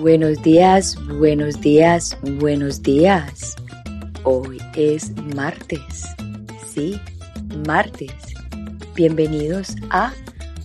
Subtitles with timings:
[0.00, 3.54] Buenos días, buenos días, buenos días.
[4.24, 6.06] Hoy es martes.
[6.66, 6.98] Sí,
[7.66, 8.14] martes.
[8.94, 10.14] Bienvenidos a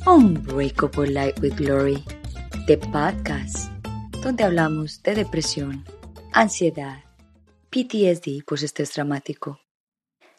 [0.07, 2.02] Unbreakable Light with Glory,
[2.66, 3.70] de podcast,
[4.23, 5.83] donde hablamos de depresión,
[6.31, 7.04] ansiedad,
[7.71, 9.59] PTSD, pues estrés dramático.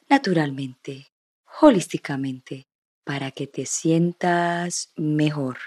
[0.08, 1.08] Naturalmente,
[1.60, 2.66] holísticamente,
[3.04, 5.58] para que te sientas mejor.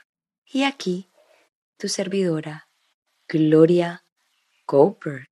[0.52, 1.12] Y aquí,
[1.78, 2.69] tu servidora,
[3.30, 4.04] Gloria
[4.68, 5.30] Goldberg.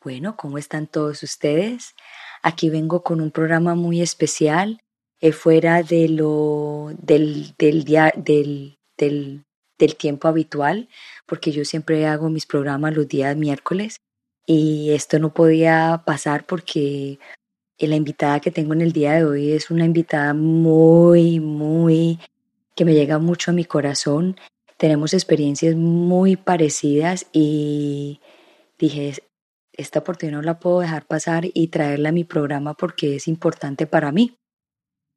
[0.00, 1.94] Bueno, ¿cómo están todos ustedes?
[2.42, 4.80] Aquí vengo con un programa muy especial,
[5.20, 9.44] eh, fuera de lo, del, del, del, del,
[9.78, 10.88] del tiempo habitual,
[11.26, 13.96] porque yo siempre hago mis programas los días miércoles
[14.46, 17.18] y esto no podía pasar porque
[17.78, 22.20] la invitada que tengo en el día de hoy es una invitada muy, muy,
[22.76, 24.36] que me llega mucho a mi corazón.
[24.78, 28.20] Tenemos experiencias muy parecidas y
[28.78, 29.14] dije,
[29.72, 33.88] esta oportunidad no la puedo dejar pasar y traerla a mi programa porque es importante
[33.88, 34.38] para mí.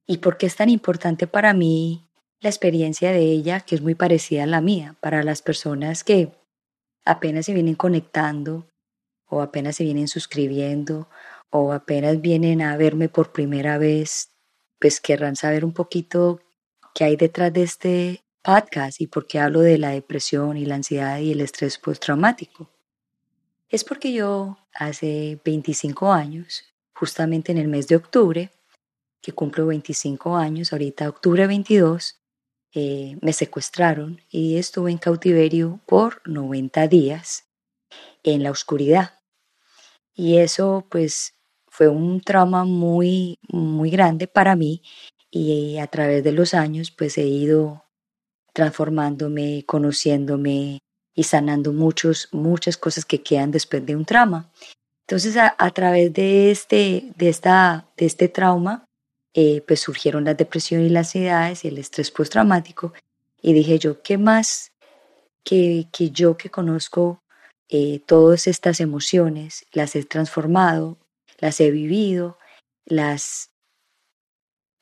[0.07, 2.09] ¿Y por qué es tan importante para mí
[2.39, 6.31] la experiencia de ella, que es muy parecida a la mía, para las personas que
[7.05, 8.67] apenas se vienen conectando
[9.27, 11.07] o apenas se vienen suscribiendo
[11.51, 14.31] o apenas vienen a verme por primera vez,
[14.79, 16.41] pues querrán saber un poquito
[16.95, 20.75] qué hay detrás de este podcast y por qué hablo de la depresión y la
[20.75, 22.69] ansiedad y el estrés postraumático.
[23.69, 28.51] Es porque yo hace 25 años, justamente en el mes de octubre,
[29.21, 32.19] que cumplo 25 años, ahorita octubre 22,
[32.73, 37.45] eh, me secuestraron y estuve en cautiverio por 90 días
[38.23, 39.19] en la oscuridad.
[40.13, 41.35] Y eso pues
[41.67, 44.81] fue un trauma muy, muy grande para mí
[45.29, 47.85] y a través de los años pues he ido
[48.53, 50.79] transformándome, conociéndome
[51.13, 54.49] y sanando muchos, muchas cosas que quedan después de un trauma.
[55.07, 58.85] Entonces a, través de este, de, esta, de este trauma
[59.33, 62.93] eh, pues surgieron la depresión y las ansiedades y el estrés postraumático
[63.41, 64.71] y dije yo, ¿qué más
[65.43, 67.21] que, que yo que conozco
[67.69, 70.97] eh, todas estas emociones, las he transformado,
[71.39, 72.37] las he vivido,
[72.85, 73.49] las,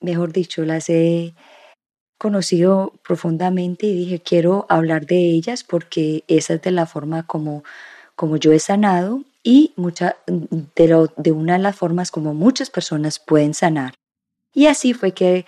[0.02, 1.36] mejor dicho, las he
[2.20, 7.64] conocido profundamente y dije, quiero hablar de ellas porque esa es de la forma como,
[8.16, 13.20] como yo he sanado y mucha, de, de una de las formas como muchas personas
[13.20, 13.96] pueden sanar.
[14.54, 15.46] Y así fue que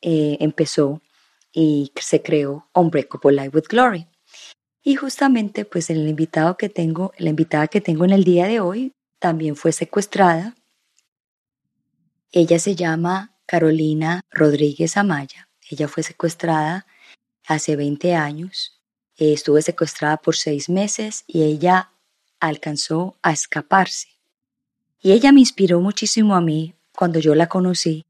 [0.00, 1.00] eh, empezó
[1.52, 4.08] y se creó Unbreakable Life with Glory.
[4.82, 8.60] Y justamente pues el invitado que tengo, la invitada que tengo en el día de
[8.60, 10.54] hoy también fue secuestrada.
[12.32, 15.46] Ella se llama Carolina Rodríguez Amaya.
[15.68, 16.86] Ella fue secuestrada
[17.46, 18.80] hace 20 años.
[19.18, 21.90] estuvo secuestrada por seis meses y ella
[22.40, 24.08] alcanzó a escaparse.
[25.02, 28.06] Y ella me inspiró muchísimo a mí cuando yo la conocí,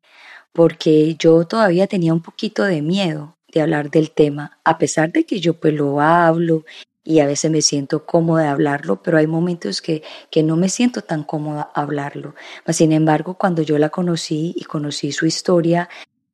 [0.53, 5.27] porque yo todavía tenía un poquito de miedo de hablar del tema, a pesar de
[5.27, 6.65] que yo pues lo hablo
[7.05, 10.69] y a veces me siento cómoda de hablarlo, pero hay momentos que, que no me
[10.69, 12.35] siento tan cómoda hablarlo.
[12.69, 15.89] Sin embargo, cuando yo la conocí y conocí su historia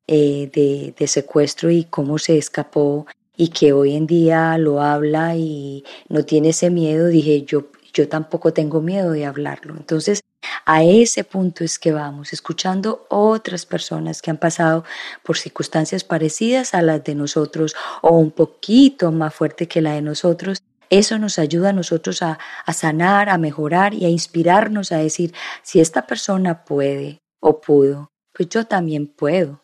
[0.07, 5.35] eh, de, de secuestro y cómo se escapó y que hoy en día lo habla
[5.35, 9.75] y no tiene ese miedo, dije yo, yo tampoco tengo miedo de hablarlo.
[9.75, 10.21] Entonces,
[10.65, 14.83] a ese punto es que vamos, escuchando otras personas que han pasado
[15.23, 20.01] por circunstancias parecidas a las de nosotros o un poquito más fuerte que la de
[20.01, 20.59] nosotros.
[20.89, 25.33] Eso nos ayuda a nosotros a, a sanar, a mejorar y a inspirarnos a decir,
[25.61, 29.63] si esta persona puede o pudo, pues yo también puedo.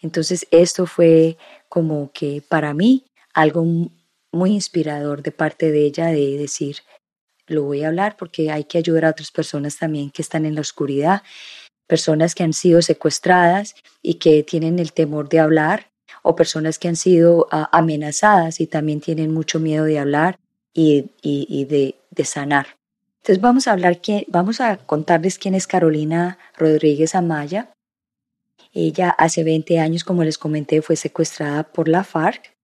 [0.00, 3.64] Entonces esto fue como que para mí algo
[4.32, 6.78] muy inspirador de parte de ella de decir,
[7.48, 10.54] lo voy a hablar porque hay que ayudar a otras personas también que están en
[10.54, 11.22] la oscuridad,
[11.86, 15.88] personas que han sido secuestradas y que tienen el temor de hablar,
[16.22, 20.38] o personas que han sido ah, amenazadas y también tienen mucho miedo de hablar
[20.74, 22.76] y, de, sanar.
[23.22, 27.72] Entonces vamos a hablar, vamos a contarles quién es Carolina Rodríguez Amaya.
[28.74, 32.54] Ella hace 20 años, como les comenté, fue secuestrada por la FARC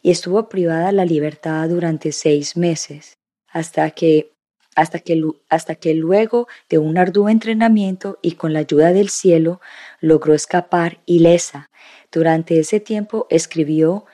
[0.00, 3.18] y estuvo privada de la libertad durante seis meses
[3.52, 4.32] hasta que,
[4.74, 9.60] hasta que, hasta que luego de un arduo entrenamiento y con la ayuda del cielo
[10.00, 11.70] logró escapar ilesa.
[12.10, 14.06] Durante ese tiempo escribió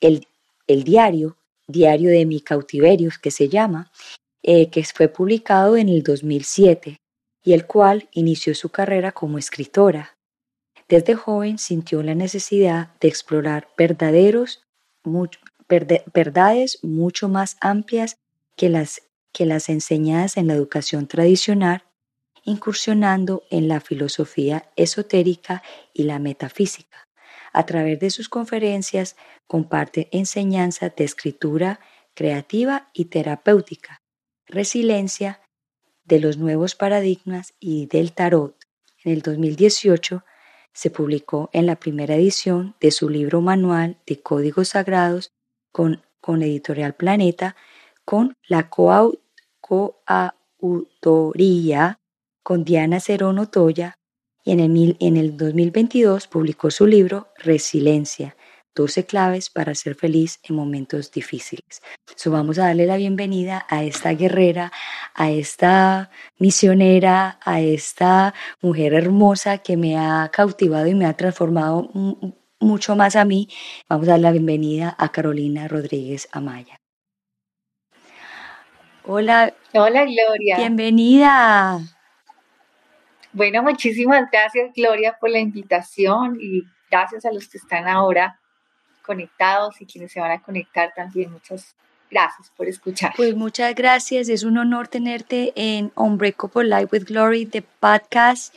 [0.00, 0.28] el,
[0.66, 1.36] el diario,
[1.66, 3.90] Diario de mi cautiverio, que se llama,
[4.42, 6.98] eh, que fue publicado en el 2007
[7.42, 10.18] y el cual inició su carrera como escritora.
[10.88, 14.62] Desde joven sintió la necesidad de explorar verdaderos,
[16.12, 18.16] verdades mucho más amplias
[18.56, 19.02] que las,
[19.32, 21.84] que las enseñadas en la educación tradicional,
[22.44, 25.62] incursionando en la filosofía esotérica
[25.92, 27.08] y la metafísica.
[27.52, 29.16] A través de sus conferencias
[29.46, 31.80] comparte enseñanzas de escritura
[32.14, 34.02] creativa y terapéutica,
[34.46, 35.40] resiliencia
[36.04, 38.56] de los nuevos paradigmas y del tarot.
[39.04, 40.24] En el 2018
[40.72, 45.32] se publicó en la primera edición de su libro manual de códigos sagrados
[45.72, 47.56] con, con Editorial Planeta,
[48.04, 49.18] con la coautoría
[52.42, 53.98] con Diana Cerón Otoya
[54.44, 58.36] y en el, en el 2022 publicó su libro Resiliencia,
[58.74, 61.80] 12 claves para ser feliz en momentos difíciles.
[62.16, 64.72] So, vamos a darle la bienvenida a esta guerrera,
[65.14, 71.90] a esta misionera, a esta mujer hermosa que me ha cautivado y me ha transformado
[72.60, 73.48] mucho más a mí.
[73.88, 76.83] Vamos a dar la bienvenida a Carolina Rodríguez Amaya.
[79.06, 79.52] Hola.
[79.74, 80.56] Hola, Gloria.
[80.56, 81.78] Bienvenida.
[83.32, 88.38] Bueno, muchísimas gracias, Gloria, por la invitación y gracias a los que están ahora
[89.04, 91.32] conectados y quienes se van a conectar también.
[91.32, 91.74] Muchas
[92.10, 93.12] gracias por escuchar.
[93.14, 94.30] Pues muchas gracias.
[94.30, 98.54] Es un honor tenerte en Unbreakable Life with Glory, de podcast.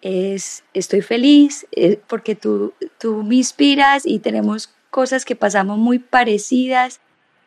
[0.00, 5.98] Es, estoy feliz eh, porque tú, tú me inspiras y tenemos cosas que pasamos muy
[5.98, 7.00] parecidas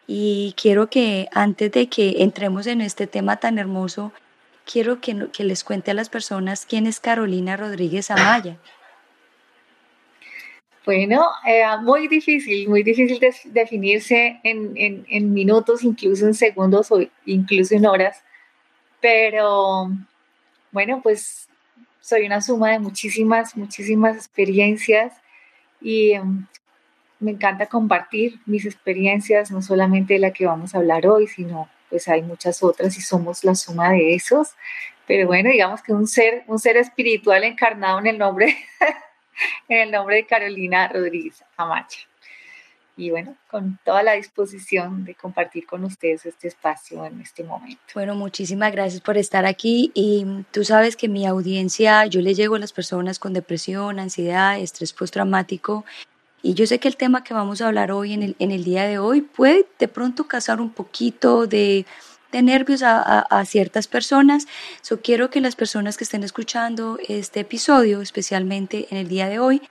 [0.07, 4.12] y quiero que antes de que entremos en este tema tan hermoso,
[4.65, 8.57] quiero que, que les cuente a las personas quién es Carolina Rodríguez Amaya.
[10.83, 17.00] Bueno, eh, muy difícil, muy difícil de, definirse en, en, minutos, incluso en segundos o
[17.25, 18.24] incluso en horas,
[19.00, 19.92] pero
[20.71, 21.47] bueno, pues
[22.00, 25.13] soy una suma de muchísimas, muchísimas experiencias
[25.80, 26.47] y em,
[27.21, 31.69] me encanta compartir mis experiencias, no solamente de la que vamos a hablar hoy, sino
[31.89, 34.50] pues hay muchas otras y somos la suma de esos.
[35.07, 38.57] Pero bueno, digamos que un ser, un ser espiritual encarnado en el nombre
[39.69, 42.00] en el nombre de Carolina Rodríguez Amacha.
[42.97, 47.81] Y bueno, con toda la disposición de compartir con ustedes este espacio en este momento.
[47.94, 52.56] Bueno, muchísimas gracias por estar aquí y tú sabes que mi audiencia, yo le llego
[52.56, 55.85] a las personas con depresión, ansiedad, estrés postraumático
[56.42, 58.64] y yo sé que el tema que vamos a hablar hoy en el, en el
[58.64, 61.86] día de hoy puede de pronto causar un poquito de
[62.32, 64.48] de nervios a, ciertas personas.
[64.82, 69.40] So, quiero que las personas que estén escuchando este episodio, especialmente en el día de
[69.40, 69.62] hoy,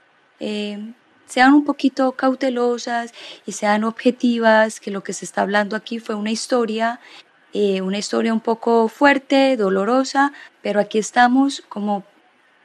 [0.41, 0.93] eh,
[1.27, 3.13] sean un poquito cautelosas
[3.47, 7.01] y sean objetivas, que lo que se está hablando aquí fue una historia,
[7.53, 10.33] eh, una historia un poco fuerte, dolorosa,
[10.63, 12.05] pero aquí estamos como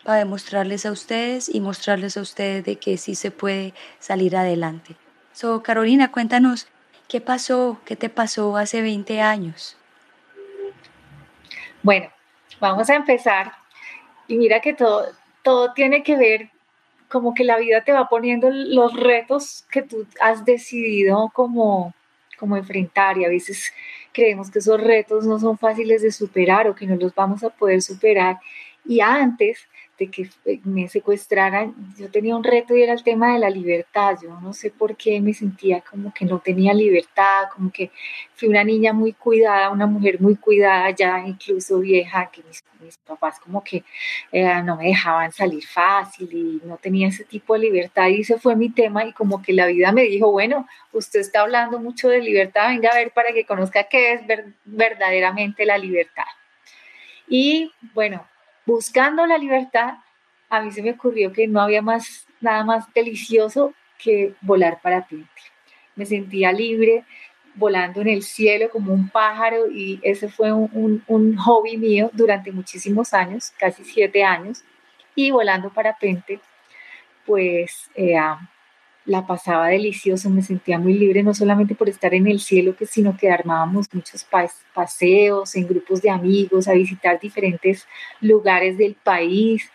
[0.06, 4.96] para demostrarles a ustedes y mostrarles a ustedes de que sí se puede salir adelante.
[5.34, 6.68] So, Carolina, cuéntanos,
[7.10, 7.82] ¿qué pasó?
[7.86, 9.76] ¿Qué te pasó hace 20 años?
[11.82, 12.10] Bueno,
[12.60, 13.54] vamos a empezar.
[14.28, 15.08] Y mira que todo,
[15.42, 16.52] todo tiene que ver
[17.10, 21.96] como que la vida te va poniendo los retos que tú has decidido como,
[22.38, 23.74] como enfrentar y a veces
[24.12, 27.50] creemos que esos retos no son fáciles de superar o que no los vamos a
[27.50, 28.38] poder superar.
[28.86, 30.30] Y antes de que
[30.66, 34.18] me secuestraran, yo tenía un reto y era el tema de la libertad.
[34.22, 37.92] Yo no sé por qué me sentía como que no tenía libertad, como que
[38.36, 42.64] fui una niña muy cuidada, una mujer muy cuidada, ya incluso vieja, que mis,
[43.08, 43.84] papás como que
[44.32, 48.10] eh, no me dejaban salir fácil y no tenía ese tipo de libertad.
[48.10, 51.42] Y ese fue mi tema y como que la vida me dijo, bueno, usted está
[51.42, 54.22] hablando mucho de libertad, venga a ver para que conozca qué es
[54.66, 56.26] verdaderamente la libertad.
[57.28, 58.28] Y bueno,
[58.66, 59.96] buscando la libertad,
[60.50, 65.30] a mí se me ocurrió que no había más, nada más delicioso que volar parapente.
[65.96, 67.06] Me sentía libre,
[67.56, 73.14] volando en el cielo como un pájaro y ese fue un, hobby mío durante muchísimos
[73.14, 74.64] años, casi siete años,
[75.16, 76.40] y volando parapente,
[77.26, 78.16] pues eh,
[79.06, 82.88] la pasaba delicioso, me sentía muy libre, no solamente por estar en el cielo, que,
[82.88, 84.26] sino que armábamos muchos
[84.74, 87.88] paseos en grupos de amigos, a visitar diferentes
[88.20, 89.70] lugares del país.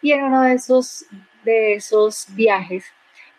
[0.00, 1.04] Y en uno de esos,
[1.44, 2.84] de esos viajes,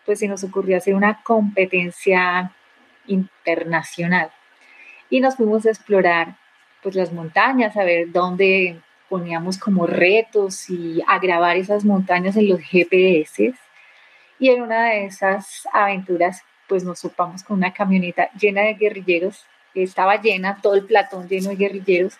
[0.04, 2.52] pues se nos ocurrió hacer una competencia
[3.06, 4.30] internacional.
[5.08, 6.36] Y nos fuimos a explorar
[6.82, 12.48] pues las montañas, a ver dónde poníamos como retos y a grabar esas montañas en
[12.48, 13.54] los GPS
[14.42, 19.46] y en una de esas aventuras, pues nos supamos con una camioneta llena de guerrilleros,
[19.72, 22.18] estaba llena, todo el platón lleno de guerrilleros,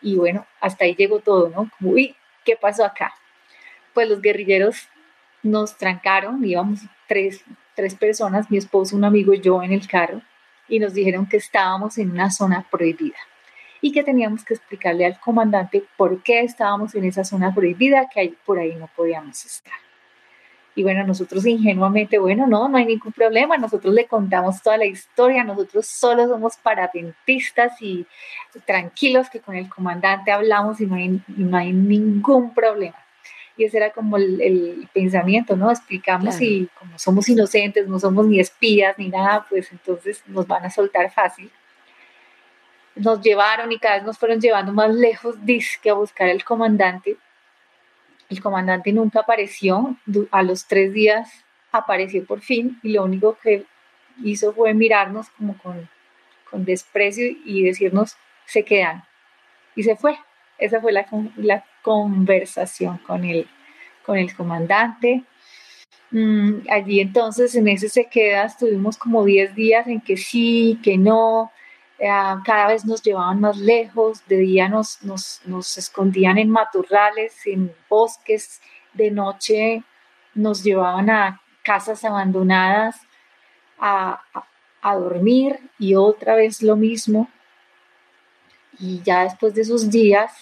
[0.00, 1.70] y, bueno, hasta ahí llegó todo, ¿no?
[1.82, 3.12] uy, ¿qué pasó acá?
[3.92, 4.88] Pues los guerrilleros
[5.42, 7.44] nos trancaron, íbamos tres,
[7.74, 10.22] tres personas, mi esposo, un amigo y yo en el carro,
[10.68, 13.18] y nos dijeron que estábamos en una zona prohibida
[13.82, 18.32] y que teníamos que explicarle al comandante por qué estábamos en esa zona prohibida, que
[18.46, 19.87] por ahí no podíamos estar.
[20.78, 24.84] Y bueno, nosotros ingenuamente, bueno, no, no hay ningún problema, nosotros le contamos toda la
[24.84, 28.06] historia, nosotros solo somos parapentistas y
[28.64, 32.94] tranquilos que con el comandante hablamos y no hay, no hay ningún problema.
[33.56, 35.68] Y ese era como el, pensamiento, ¿no?
[35.68, 40.64] Explicamos y como somos inocentes, no somos ni espías ni nada, pues entonces nos van
[40.64, 41.50] a soltar fácil
[42.94, 45.36] nos llevaron y cada vez nos fueron llevando más lejos,
[45.80, 47.16] que a buscar al comandante.
[48.28, 49.96] El comandante nunca apareció,
[50.30, 53.64] a los tres días apareció por fin y lo único que
[54.22, 55.88] hizo fue mirarnos como con,
[56.50, 59.04] con desprecio y decirnos, se quedan.
[59.74, 60.18] Y se fue.
[60.58, 61.06] Esa fue la,
[61.36, 63.48] la conversación con el,
[64.04, 65.24] con el comandante.
[66.10, 70.96] Mm, allí entonces en ese se queda, estuvimos como 10 días en que sí, que
[70.96, 71.52] no,
[71.98, 78.60] cada vez nos llevaban más lejos, de día nos, nos, escondían en matorrales, en bosques,
[78.92, 79.82] de noche
[80.34, 83.00] nos llevaban a casas abandonadas
[83.78, 84.22] a,
[84.82, 87.28] a, dormir y otra vez lo mismo.
[88.78, 90.32] Y ya después de esos días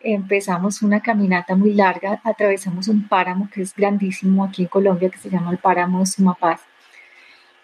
[0.00, 5.18] empezamos una caminata muy larga, atravesamos un páramo que es grandísimo aquí en Colombia, que
[5.18, 6.60] se llama el páramo de Sumapaz,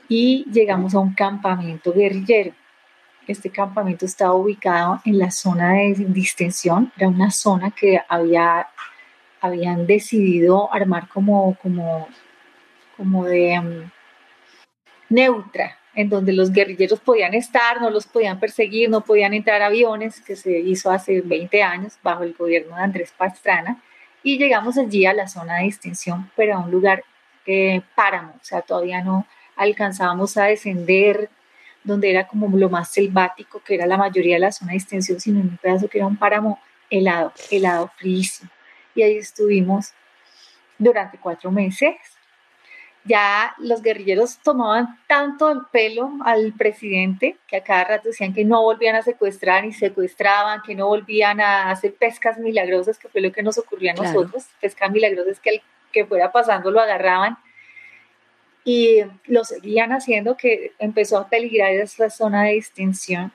[0.09, 2.55] y llegamos a un campamento guerrillero.
[3.31, 8.67] Este campamento estaba ubicado en la zona de distensión, era una zona que había,
[9.41, 12.09] habían decidido armar como, como,
[12.97, 13.91] como de mm,
[15.11, 20.21] neutra, en donde los guerrilleros podían estar, no los podían perseguir, no podían entrar aviones,
[20.21, 23.81] que se hizo hace 20 años bajo el gobierno de Andrés Pastrana,
[24.25, 27.05] y llegamos allí a la zona de distensión, pero a un lugar
[27.47, 31.31] eh, páramo, o sea, todavía no alcanzábamos a descender
[31.83, 35.21] donde era como lo más selvático, que era la mayoría de la zona de extensión,
[35.21, 36.61] sino en un pedazo que era un páramo
[36.91, 38.51] helado, helado, fríísimo.
[38.95, 39.93] Y ahí estuvimos
[40.79, 41.97] durante cuatro meses.
[43.05, 48.45] Ya los guerrilleros tomaban tanto el pelo al presidente que a cada rato decían que
[48.45, 53.23] no volvían a secuestrar y secuestraban, que no volvían a hacer pescas milagrosas, que fue
[53.23, 54.49] lo que nos ocurría a nosotros.
[54.61, 57.39] Pescas milagrosas que el que fuera pasando lo agarraban
[58.65, 63.33] y lo seguían haciendo, que empezó a peligrar esa zona de distinción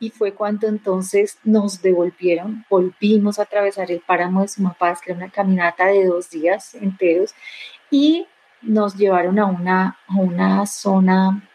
[0.00, 5.18] y fue cuando entonces nos devolvieron, volvimos a atravesar el páramo de Sumapaz, que era
[5.18, 7.34] una caminata de dos días enteros,
[7.90, 8.26] y
[8.62, 11.46] nos llevaron a una, a una zona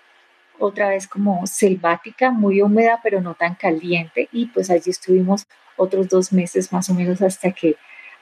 [0.59, 6.07] otra vez como selvática, muy húmeda, pero no tan caliente, y pues allí estuvimos otros
[6.07, 7.75] dos meses más o menos hasta que,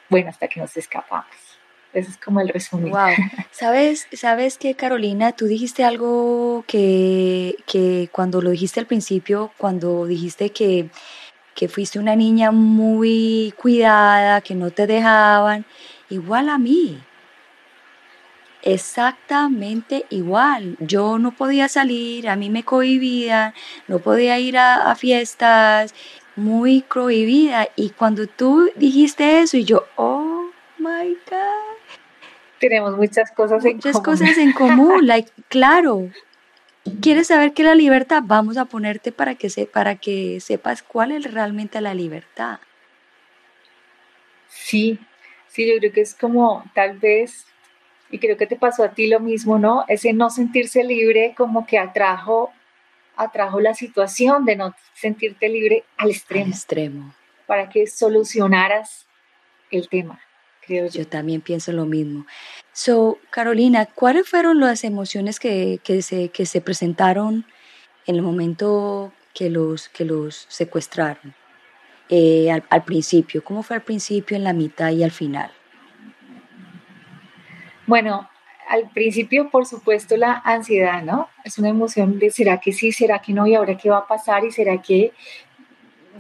[0.10, 1.53] bueno, hasta que nos escapamos.
[1.94, 2.92] Ese es como el resumen.
[2.92, 3.12] Wow.
[3.52, 10.08] ¿Sabes, sabes que Carolina, tú dijiste algo que, que cuando lo dijiste al principio, cuando
[10.08, 10.90] dijiste que,
[11.54, 15.66] que fuiste una niña muy cuidada, que no te dejaban,
[16.10, 17.00] igual a mí.
[18.64, 20.78] Exactamente igual.
[20.80, 23.54] Yo no podía salir, a mí me cohibían,
[23.88, 25.94] no podía ir a, a fiestas,
[26.36, 27.68] muy cohibida.
[27.76, 31.63] Y cuando tú dijiste eso, y yo, oh my God
[32.64, 36.10] tenemos muchas cosas en muchas cosas en común, like, claro.
[37.02, 38.24] ¿Quieres saber qué es la libertad?
[38.26, 42.60] Vamos a ponerte para que, se, para que sepas cuál es realmente la libertad.
[44.48, 44.98] Sí,
[45.50, 47.48] sí, yo creo que es como tal vez,
[48.10, 49.84] y creo que te pasó a ti lo mismo, ¿no?
[49.90, 52.54] Ese no sentirse libre como que atrajo,
[53.18, 56.46] atrajo la situación de no sentirte libre al extremo.
[56.46, 57.16] Al extremo.
[57.46, 59.06] Para que solucionaras
[59.70, 60.22] el tema
[60.68, 61.08] yo.
[61.08, 62.26] también pienso lo mismo.
[62.72, 67.46] So, Carolina, ¿cuáles fueron las emociones que, que, se, que se presentaron
[68.06, 71.36] en el momento que los, que los secuestraron?
[72.10, 75.52] Eh, al, al, principio, ¿cómo fue al principio, en la mitad y al final?
[77.88, 78.30] Bueno,
[78.68, 81.30] al principio, por supuesto, la ansiedad, ¿no?
[81.44, 83.46] Es una emoción de ¿será que sí, será que no?
[83.46, 84.46] ¿Y ahora qué va a pasar?
[84.46, 85.14] ¿Y será que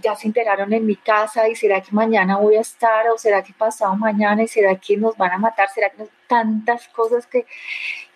[0.02, 3.44] ya se enteraron en mi casa y será que mañana voy a estar o será
[3.44, 7.46] que pasado mañana y será que nos van a matar, será que tantas cosas que,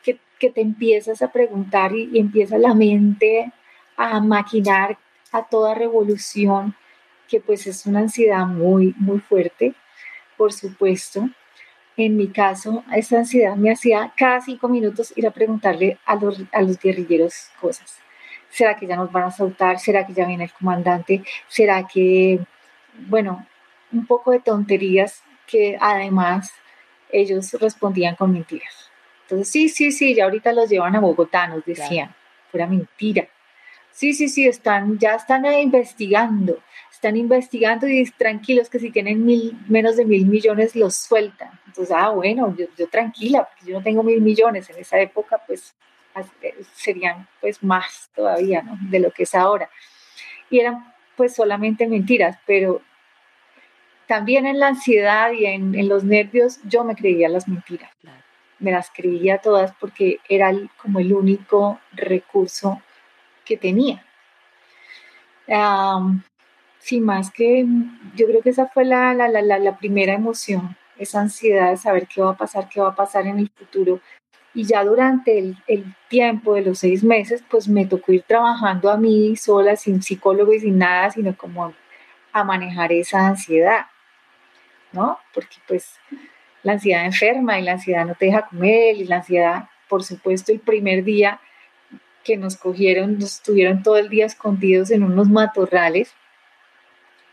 [0.04, 0.20] que,
[0.52, 3.52] te empiezas a preguntar y, y, empieza la mente
[3.96, 4.98] a maquinar
[5.32, 6.76] a toda revolución,
[7.28, 9.74] que pues es una ansiedad muy, muy fuerte,
[10.38, 11.28] por supuesto.
[11.98, 16.44] En mi caso, esa ansiedad me hacía cada cinco minutos ir a preguntarle a los,
[16.52, 18.00] a los guerrilleros cosas
[18.50, 19.80] ¿Será que ya nos van a soltar?
[19.80, 21.24] ¿Será que ya viene el comandante?
[21.48, 22.40] ¿Será que,
[23.08, 23.46] bueno,
[23.92, 26.52] un poco de tonterías que además
[27.12, 28.92] ellos respondían con mentiras?
[29.24, 32.16] Entonces, sí, sí, sí, ya ahorita los llevan a Bogotá, nos decían,
[32.50, 33.28] fuera mentira.
[33.92, 36.60] Sí, sí, sí, están, ya están investigando,
[36.92, 41.50] están investigando y tranquilos que si tienen mil, menos de mil millones los sueltan.
[41.66, 44.70] Entonces, ah, bueno, yo, yo tranquila, porque yo no tengo mil millones.
[44.70, 45.76] En esa época, pues,
[46.74, 48.78] serían pues más todavía, ¿no?
[48.90, 49.70] De lo que es ahora.
[50.50, 52.82] Y eran pues solamente mentiras, pero
[54.08, 57.92] también en la ansiedad y en, los nervios yo me creía las mentiras.
[58.60, 62.82] Me las creía todas porque era como el único recurso
[63.46, 64.04] que tenía.
[66.80, 67.66] sin más que
[68.16, 72.08] yo creo que esa fue la, la, la, la, primera emoción, esa ansiedad de saber
[72.08, 74.00] qué va a pasar, qué va a pasar en el futuro.
[74.58, 78.90] Y ya durante el, el, tiempo de los seis meses, pues me tocó ir trabajando
[78.90, 81.76] a mí sola, sin psicólogo y sin nada, sino como
[82.32, 83.86] a manejar esa ansiedad,
[84.92, 85.20] ¿no?
[85.32, 86.00] Porque pues
[86.64, 90.52] la ansiedad enferma y la ansiedad no te deja comer y la ansiedad, por supuesto,
[90.52, 91.40] el primer día
[92.24, 96.16] que nos cogieron, nos estuvieron todo el día escondidos en unos matorrales,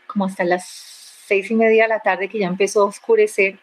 [0.05, 0.67] como hasta las
[1.25, 3.57] seis y media de la tarde que ya empezó a oscurecer.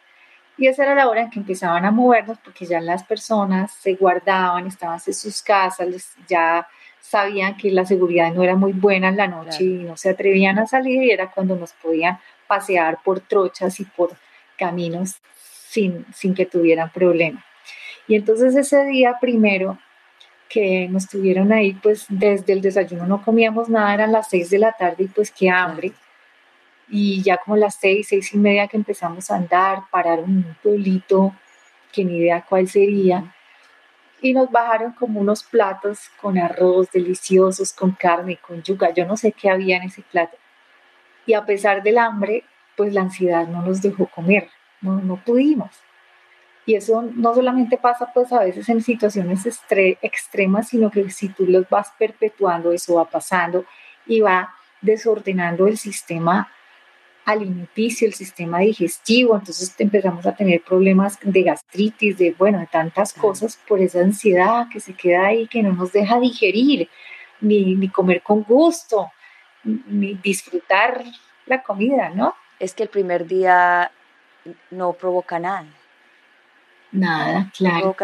[0.58, 3.94] Y esa era la hora en que empezaban a movernos porque ya las personas se
[3.94, 6.66] guardaban, estaban en sus casas, ya
[7.00, 10.58] sabían que la seguridad no era muy buena en la noche y no se atrevían
[10.58, 14.10] a salir y era cuando nos podían pasear por trochas y por
[14.56, 17.44] caminos sin, sin que tuvieran problema.
[18.06, 19.78] Y entonces ese día primero
[20.48, 24.58] que nos tuvieron ahí, pues desde el desayuno no comíamos nada, eran las seis de
[24.58, 25.92] la tarde y pues qué hambre.
[26.88, 31.34] Y ya como las seis, seis y media que empezamos a andar, pararon un pueblito
[31.92, 33.34] que ni idea cuál sería.
[34.20, 38.92] Y nos bajaron como unos platos con arroz deliciosos, con carne, con yuca.
[38.92, 40.36] Yo no sé qué había en ese plato.
[41.26, 42.44] Y a pesar del hambre,
[42.76, 44.48] pues la ansiedad no nos dejó comer.
[44.80, 45.70] No, no pudimos.
[46.64, 49.44] Y eso no solamente pasa pues a veces en situaciones
[50.02, 53.64] extremas, sino que si tú los vas perpetuando, eso va pasando
[54.06, 56.50] y va desordenando el sistema
[57.24, 63.12] alimenticio, el sistema digestivo, entonces empezamos a tener problemas de gastritis, de, bueno, de tantas
[63.12, 66.88] cosas por esa ansiedad que se queda ahí, que no nos deja digerir,
[67.40, 69.10] ni, ni comer con gusto,
[69.64, 71.04] ni disfrutar
[71.46, 72.34] la comida, ¿no?
[72.58, 73.90] Es que el primer día
[74.70, 75.66] no provoca nada.
[76.90, 77.94] Nada, claro.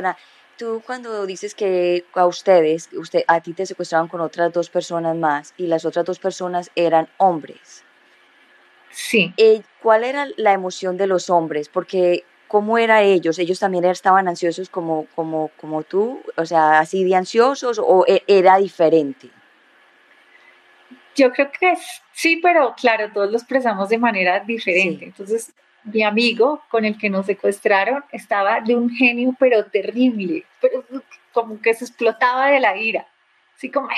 [0.56, 5.14] Tú cuando dices que a ustedes, usted, a ti te secuestraron con otras dos personas
[5.14, 7.84] más y las otras dos personas eran hombres.
[8.90, 9.32] Sí.
[9.36, 11.68] Eh, ¿Cuál era la emoción de los hombres?
[11.68, 13.38] Porque ¿cómo era ellos?
[13.38, 16.20] ¿Ellos también estaban ansiosos como, como, como tú?
[16.36, 19.28] O sea, así de ansiosos o e, era diferente?
[21.14, 21.74] Yo creo que
[22.12, 25.06] sí, pero claro, todos lo expresamos de manera diferente.
[25.06, 25.52] Entonces,
[25.84, 30.84] mi amigo con el que nos secuestraron estaba de un genio pero terrible, pero
[31.32, 33.06] como que se explotaba de la ira,
[33.56, 33.88] así como...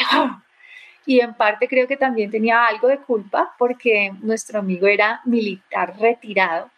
[1.06, 5.98] Y en parte creo que también tenía algo de culpa porque nuestro amigo era militar
[5.98, 6.70] retirado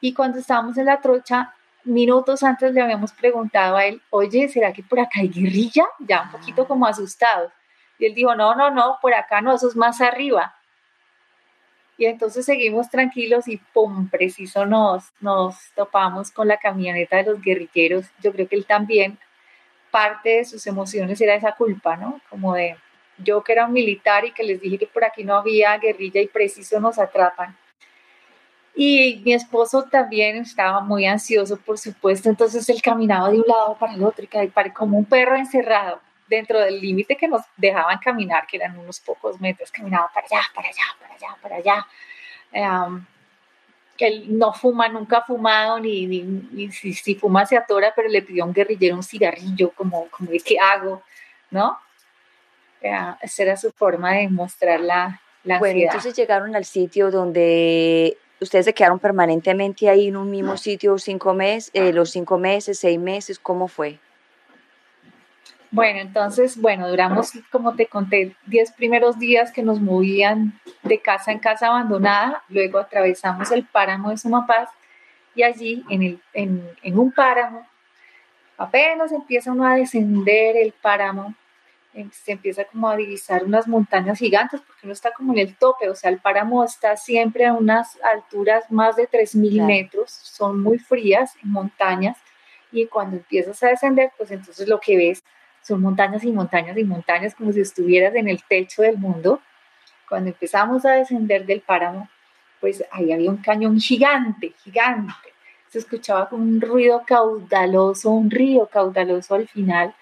[0.00, 1.54] y cuando estábamos en la trocha,
[1.84, 5.84] minutos antes le habíamos preguntado a él, oye, ¿será que por acá hay guerrilla?
[5.98, 7.50] Ya un poquito como asustado.
[7.98, 10.54] Y él dijo, no, no, no, por acá no, eso es más arriba.
[11.96, 17.42] Y entonces seguimos tranquilos y pum, preciso nos, nos topamos con la camioneta de los
[17.42, 18.06] guerrilleros.
[18.22, 19.18] Yo creo que él también,
[19.90, 22.20] parte de sus emociones era esa culpa, ¿no?
[22.30, 22.76] Como de
[23.18, 26.20] yo que era un militar y que les dije que por aquí no había guerrilla
[26.20, 27.56] y preciso nos atrapan.
[28.74, 33.76] Y mi esposo también estaba muy ansioso, por supuesto, entonces él caminaba de un lado
[33.76, 38.46] para el otro y como un perro encerrado dentro del límite que nos dejaban caminar,
[38.46, 41.86] que eran unos pocos metros, caminaba para allá, para allá, para allá, para allá.
[42.86, 43.04] Um,
[43.98, 48.44] él no fuma, nunca ha fumado, ni, ni, si, fuma se atora, pero le pidió
[48.44, 51.02] a un guerrillero un cigarrillo, como, como ¿qué hago?
[51.50, 51.78] ¿No?
[52.80, 58.66] Esa era su forma de mostrar la, la Bueno, entonces llegaron al sitio donde ustedes
[58.66, 62.98] se quedaron permanentemente ahí en un mismo sitio cinco meses, eh, los cinco meses, seis
[62.98, 63.98] meses, ¿cómo fue?
[65.70, 71.30] Bueno, entonces, bueno, duramos, como te conté, diez primeros días que nos movían de casa
[71.30, 74.70] en casa abandonada, luego atravesamos el páramo de Sumapaz
[75.34, 77.66] y allí en, el, en, en un páramo,
[78.56, 81.34] apenas empieza uno a descender el páramo,
[82.12, 85.88] se empieza como a divisar unas montañas gigantes porque uno está como en el tope,
[85.88, 90.78] o sea, el páramo está siempre a unas alturas más de 3.000 metros, son muy
[90.78, 92.16] frías montañas
[92.70, 95.24] y cuando empiezas a descender, pues entonces lo que ves
[95.62, 99.40] son montañas y montañas y montañas como si estuvieras en el techo del mundo.
[100.08, 102.08] Cuando empezamos a descender del páramo,
[102.60, 105.14] pues ahí había un cañón gigante, gigante,
[105.68, 109.94] se escuchaba como un ruido caudaloso, un río caudaloso al final.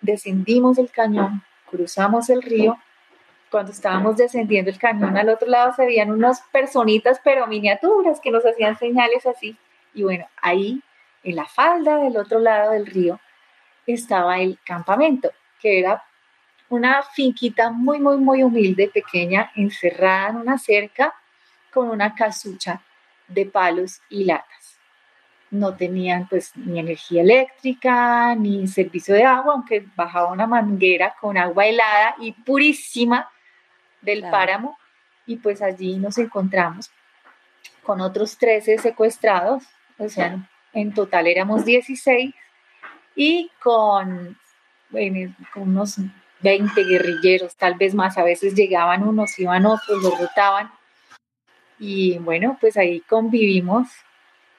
[0.00, 2.78] Descendimos el cañón, cruzamos el río.
[3.50, 8.30] Cuando estábamos descendiendo el cañón al otro lado se veían unas personitas, pero miniaturas, que
[8.30, 9.56] nos hacían señales así.
[9.94, 10.82] Y bueno, ahí,
[11.24, 13.18] en la falda del otro lado del río,
[13.86, 16.04] estaba el campamento, que era
[16.68, 21.14] una finquita muy, muy, muy humilde, pequeña, encerrada en una cerca
[21.72, 22.82] con una casucha
[23.26, 24.57] de palos y latas.
[25.50, 31.38] No tenían pues ni energía eléctrica ni servicio de agua, aunque bajaba una manguera con
[31.38, 33.28] agua helada y purísima
[34.02, 34.78] del páramo.
[35.26, 36.90] Y pues allí nos encontramos
[37.82, 39.64] con otros 13 secuestrados,
[39.98, 42.34] o sea, en total éramos 16
[43.16, 44.38] y con,
[44.90, 45.96] con unos
[46.40, 50.70] 20 guerrilleros, tal vez más, a veces llegaban unos, iban otros, los rotaban.
[51.78, 53.88] Y bueno, pues ahí convivimos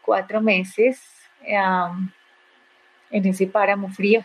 [0.09, 0.99] cuatro meses
[1.45, 2.11] en
[3.11, 4.21] ese páramo frío.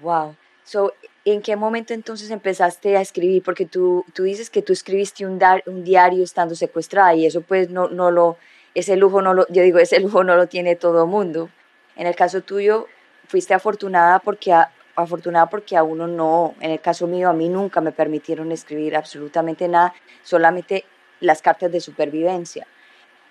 [0.00, 0.36] Wow.
[0.62, 0.94] So,
[1.24, 3.42] ¿En qué momento entonces empezaste a escribir?
[3.42, 7.68] Porque tú, tú dices que tú escribiste un, un diario estando secuestrada y eso pues
[7.68, 8.36] no, no lo,
[8.76, 11.50] ese lujo no lo, yo digo, ese lujo no lo tiene todo mundo.
[11.96, 12.86] En el caso tuyo,
[13.26, 14.54] fuiste afortunada porque
[14.94, 18.94] afortunada porque a uno no, en el caso mío, a mí nunca me permitieron escribir
[18.94, 20.84] absolutamente nada, solamente
[21.18, 22.68] las cartas de supervivencia.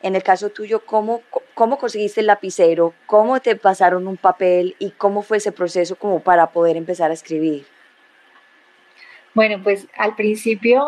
[0.03, 1.21] En el caso tuyo, ¿cómo,
[1.53, 2.93] cómo conseguiste el lapicero?
[3.05, 4.75] ¿Cómo te pasaron un papel?
[4.77, 7.65] ¿Y cómo fue ese proceso como para poder empezar a escribir?
[9.33, 10.85] Bueno, pues al principio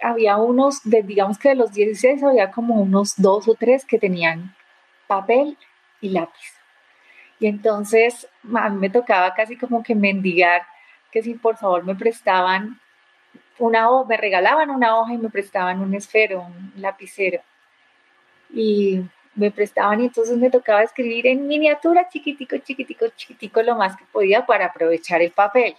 [0.00, 4.56] había unos, digamos que de los 16 había como unos dos o tres que tenían
[5.06, 5.58] papel
[6.00, 6.54] y lápiz.
[7.38, 10.62] Y entonces a mí me tocaba casi como que mendigar
[11.12, 12.80] que si por favor me prestaban
[13.58, 17.42] una hoja, me regalaban una hoja y me prestaban un esfero, un lapicero.
[18.54, 19.02] Y
[19.34, 24.04] me prestaban y entonces me tocaba escribir en miniatura, chiquitico, chiquitico, chiquitico, lo más que
[24.12, 25.74] podía para aprovechar el papel.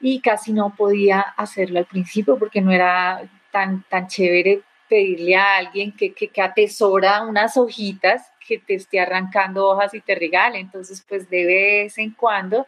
[0.00, 5.56] Y casi no podía hacerlo al principio porque no era tan, tan chévere pedirle a
[5.58, 10.58] alguien que, que, que atesora unas hojitas que te esté arrancando hojas y te regale.
[10.58, 12.66] Entonces, pues de vez en cuando,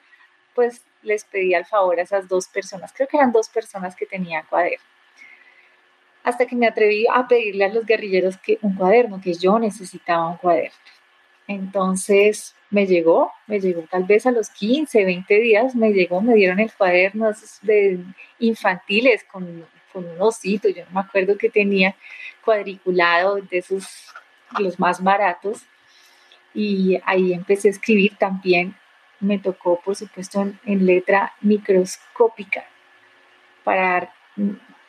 [0.55, 4.07] pues les pedí al favor a esas dos personas, creo que eran dos personas que
[4.07, 4.92] tenían cuaderno.
[6.25, 10.29] Hasta que me atreví a pedirle a los guerrilleros que un cuaderno, que yo necesitaba
[10.29, 10.77] un cuaderno.
[11.49, 16.35] Entonces me llegó, me llegó tal vez a los 15, 20 días, me llegó, me
[16.35, 17.31] dieron el cuaderno
[17.63, 17.99] de
[18.39, 21.95] infantiles con, con un osito, yo no me acuerdo que tenía
[22.45, 24.09] cuadriculado de esos,
[24.59, 25.63] los más baratos
[26.55, 28.77] y ahí empecé a escribir también.
[29.21, 32.65] Me tocó, por supuesto, en, letra microscópica
[33.65, 34.13] para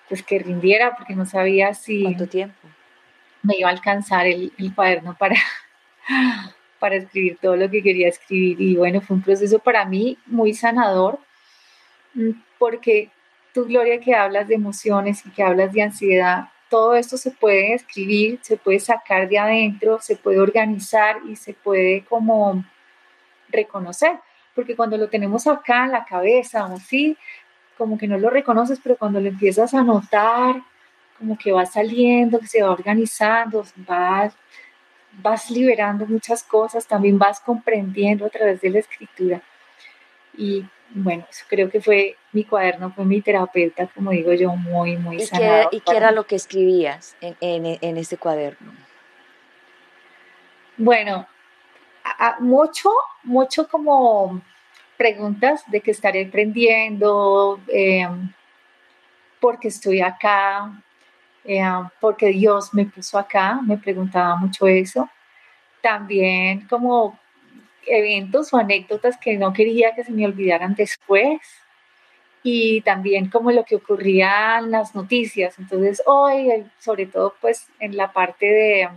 [0.09, 2.03] pues que rindiera, porque no sabía si...
[2.03, 2.67] ¿Cuánto tiempo?
[3.41, 5.35] Me iba a alcanzar el, el cuaderno para,
[6.79, 8.61] para escribir todo lo que quería escribir.
[8.61, 11.19] Y bueno, fue un proceso para mí muy sanador,
[12.13, 13.09] mm, porque
[13.53, 17.75] tú, Gloria, que hablas de emociones y que hablas de ansiedad, todo esto se puede
[17.75, 22.65] escribir, se puede sacar de adentro, se puede organizar y se puede como
[23.47, 24.19] reconocer,
[24.55, 27.15] porque cuando lo tenemos acá en la cabeza o sí,
[27.83, 30.55] como que no lo reconoces, pero cuando lo empiezas a notar,
[31.19, 34.33] como que va saliendo, que se va organizando, vas,
[35.21, 39.41] vas liberando muchas cosas, también vas comprendiendo a través de la escritura.
[40.37, 45.21] Y bueno, creo que fue mi cuaderno, fue mi terapeuta, como digo yo, muy, muy
[45.21, 48.71] ¿Y Qué, ¿Y qué era lo que escribías en, en, en ese cuaderno?
[50.77, 51.27] Bueno,
[52.39, 52.89] mucho,
[53.23, 54.41] mucho como
[55.03, 58.07] preguntas de qué estaré aprendiendo, eh,
[59.41, 60.81] por qué estoy acá,
[61.43, 61.61] eh,
[61.99, 65.09] porque Dios me puso acá, me preguntaba mucho eso.
[65.81, 67.19] También como
[67.85, 71.41] eventos o anécdotas que no quería que se me olvidaran después
[72.41, 75.59] y también como lo que ocurría en las noticias.
[75.59, 78.89] Entonces hoy, sobre todo pues en la parte de,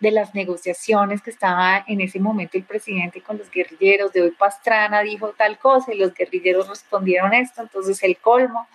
[0.00, 4.30] de, las negociaciones que estaba en ese momento el presidente con los guerrilleros, de hoy
[4.32, 8.66] Pastrana dijo tal cosa y los guerrilleros respondieron esto, entonces el colmo.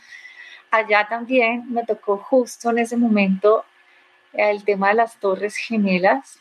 [0.69, 3.65] Allá también me tocó justo en ese momento
[4.33, 6.39] el tema de las torres gemelas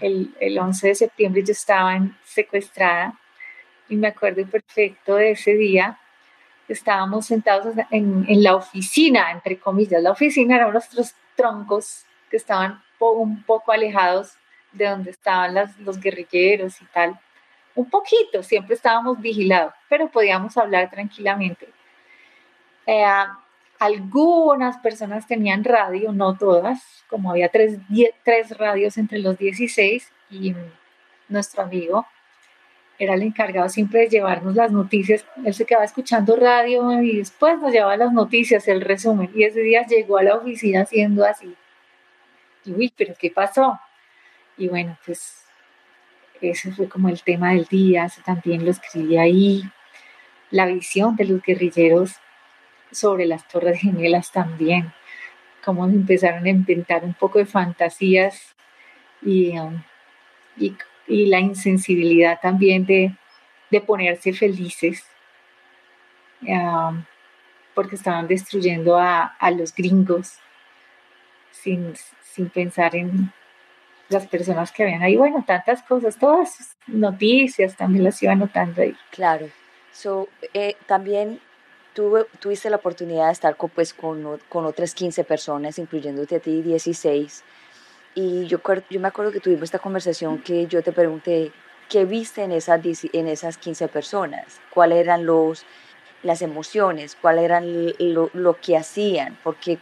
[0.00, 3.18] el, el 11 de septiembre yo estaba secuestrada
[3.88, 5.98] y me acuerdo perfecto de ese día.
[6.68, 10.02] Estábamos sentados en, en, la oficina, entre comillas.
[10.02, 14.34] La oficina eran nuestros troncos que estaban un poco alejados
[14.72, 17.18] de donde estaban los guerrilleros y tal.
[17.74, 21.68] Un poquito, siempre estábamos vigilados, pero podíamos hablar tranquilamente.
[22.86, 23.04] Eh,
[23.78, 27.78] algunas personas tenían radio, no todas, como había tres,
[28.24, 30.54] tres radios entre los 16, y
[31.28, 32.06] nuestro amigo
[32.98, 35.26] era el encargado siempre de llevarnos las noticias.
[35.44, 39.30] Él se quedaba escuchando radio y después nos llevaba las noticias, el resumen.
[39.34, 41.54] Y ese día llegó a la oficina haciendo así.
[42.66, 43.78] Y uy, pero ¿qué pasó?
[44.58, 45.44] Y bueno, pues
[46.40, 49.62] ese fue como el tema del día, eso también lo escribí ahí.
[50.50, 52.16] La visión de los guerrilleros
[52.90, 54.92] sobre las Torres Gemelas también,
[55.64, 58.54] cómo empezaron a inventar un poco de fantasías
[59.22, 59.82] y, um,
[60.56, 60.76] y
[61.06, 63.16] y la insensibilidad también de,
[63.86, 65.04] ponerse felices,
[67.74, 70.38] porque estaban destruyendo a, los gringos
[71.50, 71.92] sin,
[72.44, 73.32] pensar en
[74.08, 75.16] las personas que habían ahí.
[75.16, 78.96] Bueno, tantas cosas, todas noticias también las iba notando ahí.
[79.10, 79.48] Claro.
[79.92, 81.40] So, eh, también
[81.94, 86.60] tuviste la oportunidad de estar con, pues, con, con otras 15 personas, incluyéndote a ti
[86.60, 87.42] 16
[88.16, 91.52] y yo, yo me acuerdo que tuvimos esta conversación que yo te pregunté,
[91.90, 92.80] ¿qué viste en esas,
[93.12, 94.58] en esas 15 personas?
[94.70, 95.66] ¿Cuáles eran los,
[96.22, 97.14] las emociones?
[97.20, 97.66] ¿Cuál eran
[97.98, 99.36] lo, lo que hacían?
[99.44, 99.78] Porque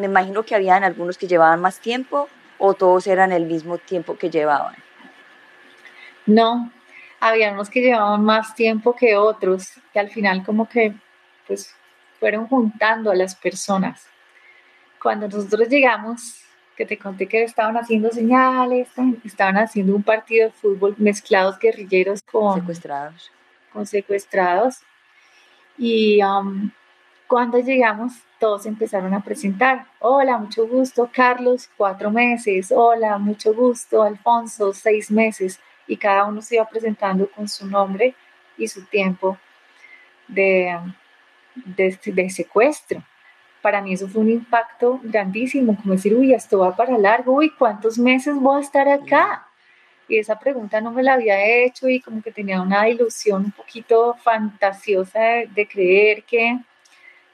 [0.00, 4.16] me imagino que habían algunos que llevaban más tiempo o todos eran el mismo tiempo
[4.16, 4.74] que llevaban.
[6.26, 6.70] No,
[7.20, 10.94] había unos que llevaban más tiempo que otros, que al final como que
[11.46, 11.74] pues
[12.18, 14.06] fueron juntando a las personas.
[15.00, 16.44] Cuando nosotros llegamos,
[16.76, 18.88] que te conté que estaban haciendo señales,
[19.24, 23.30] estaban haciendo un partido de fútbol mezclados guerrilleros con secuestrados.
[23.72, 24.78] Con secuestrados.
[25.76, 26.70] Y um,
[27.30, 29.86] cuando llegamos, todos empezaron a presentar.
[30.00, 32.72] Hola, mucho gusto, Carlos, cuatro meses.
[32.74, 35.60] Hola, mucho gusto, Alfonso, seis meses.
[35.86, 38.16] Y cada uno se iba presentando con su nombre
[38.58, 39.38] y su tiempo
[40.26, 40.76] de,
[41.54, 43.00] de, de secuestro
[43.62, 47.50] para mí eso fue un impacto grandísimo, como decir, uy, esto va para largo, uy,
[47.50, 49.46] ¿cuántos meses voy a estar acá?
[50.08, 53.52] Y esa pregunta no me la había hecho y como que tenía una ilusión un
[53.52, 55.20] poquito fantasiosa
[55.54, 56.58] de, creer que,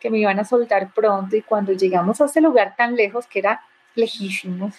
[0.01, 3.41] que me iban a soltar pronto y cuando llegamos a ese lugar tan lejos, que
[3.41, 3.63] era
[3.95, 4.75] lejísimos,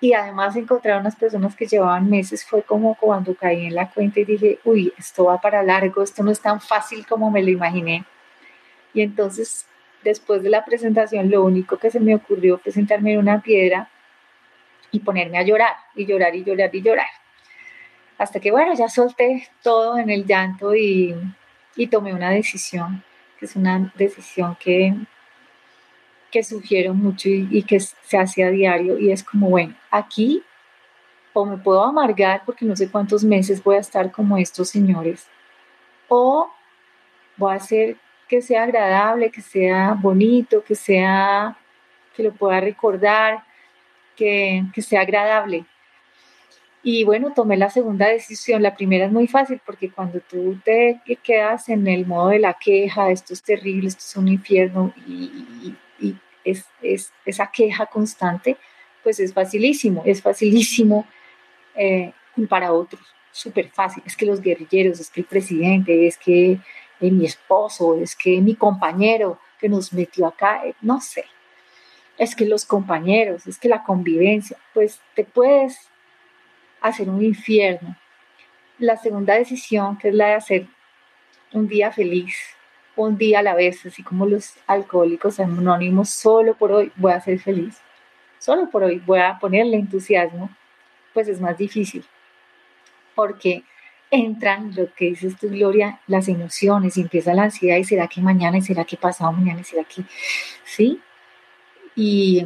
[0.00, 4.20] y además encontrar unas personas que llevaban meses fue como cuando caí en la cuenta
[4.20, 7.50] y dije, uy, esto va para largo, esto no es tan fácil como me lo
[7.50, 8.04] imaginé.
[8.94, 9.66] Y entonces
[10.02, 13.90] después de la presentación, lo único que se me ocurrió fue sentarme en una piedra
[14.90, 17.06] y ponerme a llorar, y llorar, y llorar, y llorar.
[18.18, 21.14] Hasta que, bueno, ya solté todo en el llanto y,
[21.90, 23.02] tomé una decisión,
[23.40, 24.94] que es una decisión que,
[26.30, 30.44] que sugiero mucho y, y que se hace a diario, y es como, bueno, aquí
[31.32, 35.26] o me puedo amargar porque no sé cuántos meses voy a estar como estos señores,
[36.08, 36.50] o
[37.36, 37.96] voy a hacer
[38.28, 41.56] que sea agradable, que sea bonito, que sea,
[42.14, 43.42] que lo pueda recordar,
[44.14, 45.64] que, sea agradable.
[46.82, 48.62] Y bueno, tomé la segunda decisión.
[48.62, 52.54] La primera es muy fácil porque cuando tú te quedas en el modo de la
[52.54, 55.76] queja, esto es terrible, esto es un infierno y,
[56.42, 58.56] es, esa queja constante,
[59.02, 61.06] pues es facilísimo, es facilísimo
[61.74, 64.02] eh, culpar a otros, súper fácil.
[64.06, 66.58] Es que los guerrilleros, es que el presidente, es que
[66.98, 71.26] de mi esposo, es que mi compañero que nos metió acá, eh, no sé,
[72.16, 75.89] es que los compañeros, es que la convivencia, pues te puedes
[76.80, 77.96] hacer un infierno.
[78.78, 80.66] La segunda decisión, que es la de hacer
[81.52, 82.36] un día feliz,
[82.96, 87.20] un día a la vez, así como los alcohólicos anónimos, solo por hoy voy a
[87.20, 87.80] ser feliz,
[88.38, 90.50] solo por hoy voy a ponerle entusiasmo,
[91.12, 92.04] pues es más difícil,
[93.14, 93.64] porque
[94.10, 98.20] entran, lo que dices tú, Gloria, las emociones y empieza la ansiedad y será que
[98.20, 100.02] mañana y será que pasado mañana y será que,
[100.64, 101.00] ¿sí?
[101.94, 102.44] Y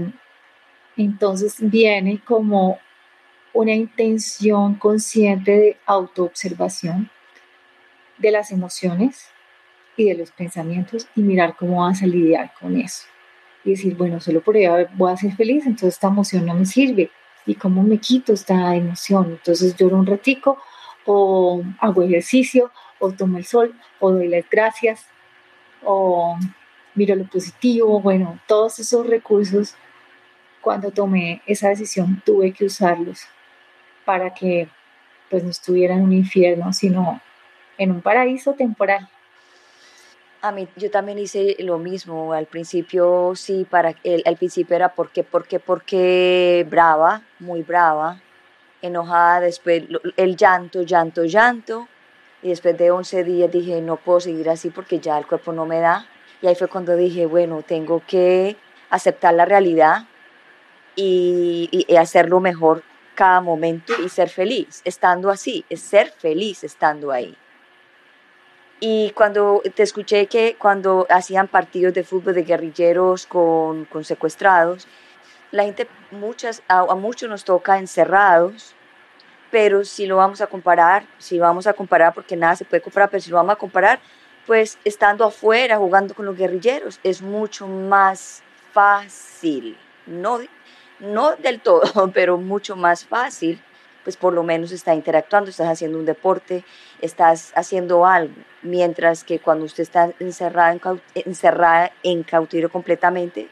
[0.97, 2.79] entonces viene como
[3.55, 7.09] una intención consciente de autoobservación
[8.19, 9.29] de las emociones
[9.97, 13.07] y de los pensamientos y mirar cómo vas a lidiar con eso.
[13.65, 16.67] Y decir, bueno, solo por ello voy a ser feliz, entonces esta emoción no me
[16.67, 17.11] sirve.
[17.47, 19.31] ¿Y cómo me quito esta emoción?
[19.31, 20.59] Entonces lloro un ratico,
[21.07, 25.07] o hago ejercicio, o tomo el sol, o doy las gracias,
[25.85, 26.37] o
[26.95, 29.77] miro lo positivo, bueno, todos esos recursos,
[30.61, 33.29] cuando tomé esa decisión tuve que usarlos
[34.05, 34.69] para que
[35.31, 37.21] pues no estuviera en un infierno, sino
[37.79, 39.09] en un paraíso temporal.
[40.43, 42.33] A mí, yo también hice lo mismo.
[42.33, 48.21] Al principio, sí, para el, al principio era porque, porque, porque brava, muy brava
[48.83, 49.85] enojada, después
[50.17, 51.89] el llanto, llanto, llanto.
[52.43, 55.65] Y después de 11 días dije, no puedo seguir así porque ya el cuerpo no
[55.65, 56.07] me da.
[56.43, 58.57] Y ahí fue cuando dije, bueno, tengo que
[58.91, 60.07] aceptar la realidad
[60.95, 62.83] y, y hacerlo mejor
[63.15, 67.37] cada momento y ser feliz, estando así, es ser feliz estando ahí.
[68.81, 74.87] Y cuando te escuché que cuando hacían partidos de fútbol de guerrilleros con, con secuestrados,
[75.53, 78.75] la gente, muchas, a, a, muchos nos toca encerrados,
[79.51, 83.09] pero si lo vamos a comparar, si vamos a comparar, porque nada se puede comparar,
[83.09, 84.01] pero si lo vamos a comparar,
[84.47, 90.41] pues estando afuera, jugando con los guerrilleros, es mucho más fácil, no,
[90.99, 91.83] no del todo,
[92.15, 93.61] pero mucho más fácil,
[94.05, 96.65] pues por lo menos estás interactuando, estás haciendo un deporte,
[97.01, 100.81] estás haciendo algo, mientras que cuando usted está encerrada en,
[101.15, 103.49] encerrada en cautiverio completamente,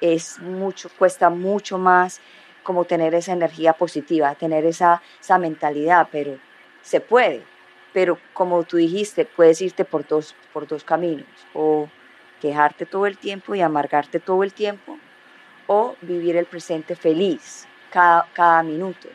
[0.00, 2.20] es mucho, cuesta mucho más
[2.62, 6.38] como tener esa energía positiva, tener esa, esa mentalidad, pero
[6.82, 7.42] se puede.
[7.92, 11.88] Pero como tú dijiste, puedes irte por dos, por dos caminos, o
[12.40, 14.98] quejarte todo el tiempo y amargarte todo el tiempo,
[15.66, 19.08] o vivir el presente feliz cada, cada minuto.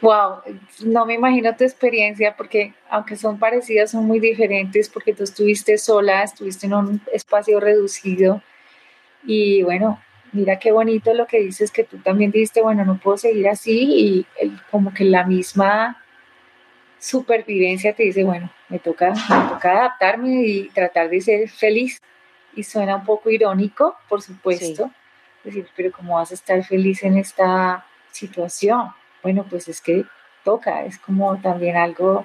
[0.00, 0.40] Wow,
[0.84, 5.76] no me imagino tu experiencia porque aunque son parecidas, son muy diferentes porque tú estuviste
[5.76, 8.42] sola, estuviste en un espacio reducido
[9.24, 10.00] y bueno,
[10.32, 14.26] mira qué bonito lo que dices que tú también dijiste, bueno, no puedo seguir así
[14.40, 16.02] y como que la misma
[17.00, 22.00] supervivencia te dice, bueno, me toca, me toca adaptarme y tratar de ser feliz
[22.54, 24.90] y suena un poco irónico, por supuesto,
[25.44, 28.88] decir, pero ¿cómo vas a estar feliz en esta situación?
[29.22, 30.04] Bueno, pues es que
[30.44, 32.24] toca, es como también algo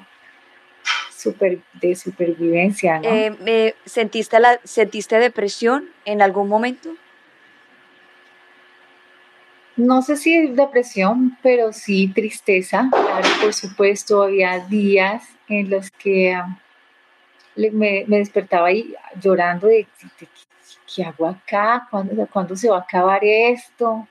[1.15, 3.09] super, de supervivencia, ¿no?
[3.09, 6.95] Eh, ¿sentiste, la, ¿Sentiste depresión en algún momento?
[9.77, 12.87] No sé si depresión, pero sí tristeza.
[12.91, 16.39] Claro, por supuesto, había días en los que
[17.55, 19.87] me, despertaba ahí llorando de,
[20.93, 21.87] ¿qué hago acá?
[21.89, 24.07] ¿Cuándo, ¿Cuándo, se va a acabar esto?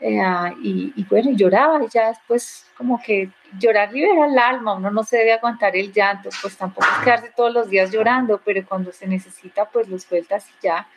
[0.00, 0.20] Eh,
[0.62, 5.18] y, bueno, lloraba y ya después como que llorar libera el alma, uno no se
[5.18, 9.06] debe aguantar el llanto, pues tampoco es quedarse todos los días llorando, pero cuando se
[9.06, 10.88] necesita pues lo sueltas y ya.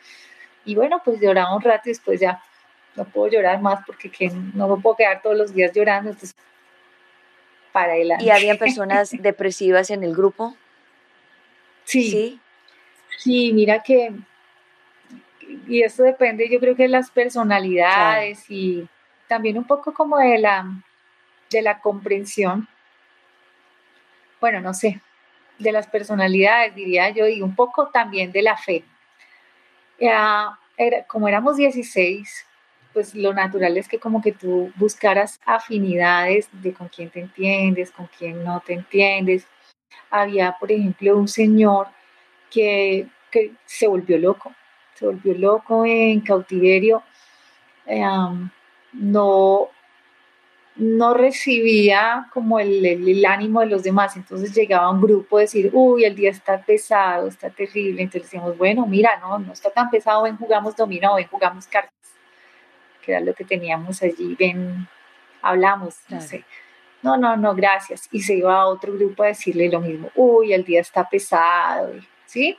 [0.64, 2.42] Y bueno, pues lloraba un rato y después ya
[2.96, 6.34] no puedo llorar más porque que no me puedo quedar todos los días llorando, entonces
[7.70, 8.24] para adelante.
[8.24, 10.56] ¿Y había personas depresivas en el grupo?
[11.86, 12.40] Sí.
[13.16, 14.12] Sí, mira que,
[15.66, 18.86] y esto depende, yo creo que de las personalidades y
[19.26, 20.66] también un poco como de la,
[21.50, 22.68] de la comprensión.
[24.40, 25.00] Bueno, no sé,
[25.58, 28.84] de las personalidades, diría yo, y un poco también de la fe.
[29.98, 32.46] Ya, era, como éramos 16,
[32.92, 37.90] pues lo natural es que como que tú buscaras afinidades de con quién te entiendes,
[37.92, 39.46] con quién no te entiendes,
[40.10, 41.88] había, por ejemplo, un señor
[42.50, 43.08] que,
[43.66, 44.52] se volvió loco,
[44.94, 47.02] se volvió loco en cautiverio,
[47.84, 48.48] em,
[48.94, 49.68] no,
[50.76, 56.04] no recibía como el, ánimo de los demás, entonces llegaba un grupo a decir, uy,
[56.04, 60.22] el día está pesado, está terrible, entonces decíamos, bueno, mira, no, no está tan pesado,
[60.22, 61.92] ven, jugamos dominó, ven, jugamos cartas,
[63.02, 64.88] que era lo que teníamos allí, ven,
[65.42, 66.44] hablamos, no sé
[67.06, 68.08] no, no, no, gracias.
[68.10, 71.92] Y se iba a otro grupo a decirle lo mismo, uy, el día está pesado,
[72.26, 72.58] ¿sí?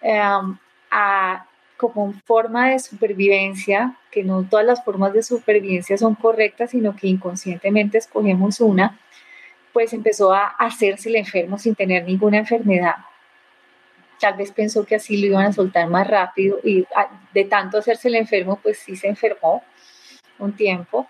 [0.00, 0.56] Em,
[0.90, 6.96] a, como forma de supervivencia, que no todas las formas de supervivencia son correctas, sino
[6.96, 8.98] que inconscientemente escogemos una,
[9.72, 12.96] pues empezó a hacerse el enfermo sin tener ninguna enfermedad.
[14.18, 16.86] Tal vez pensó que así lo iban a soltar más rápido y
[17.34, 19.62] de tanto hacerse el enfermo, pues sí se enfermó
[20.38, 21.06] un tiempo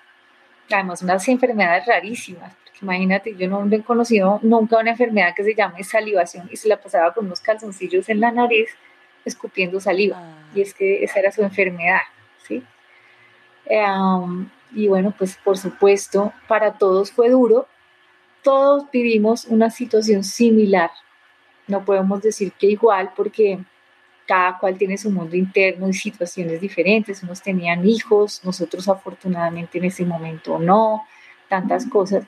[0.75, 5.83] además unas enfermedades rarísimas, imagínate, yo no he conocido nunca una enfermedad que se llame
[5.83, 8.69] salivación y se la pasaba con unos calzoncillos en la nariz
[9.25, 10.49] escupiendo saliva, ah.
[10.55, 12.01] y es que esa era su enfermedad,
[12.47, 12.65] ¿sí?
[14.73, 17.67] y bueno, pues por supuesto, para todos fue duro,
[18.43, 20.91] todos vivimos una situación similar,
[21.67, 23.59] no podemos decir que igual porque
[24.29, 27.23] cada cual tiene su mundo interno y situaciones diferentes.
[27.23, 31.07] Unos tenían hijos, nosotros afortunadamente en ese momento no,
[31.49, 32.25] tantas cosas.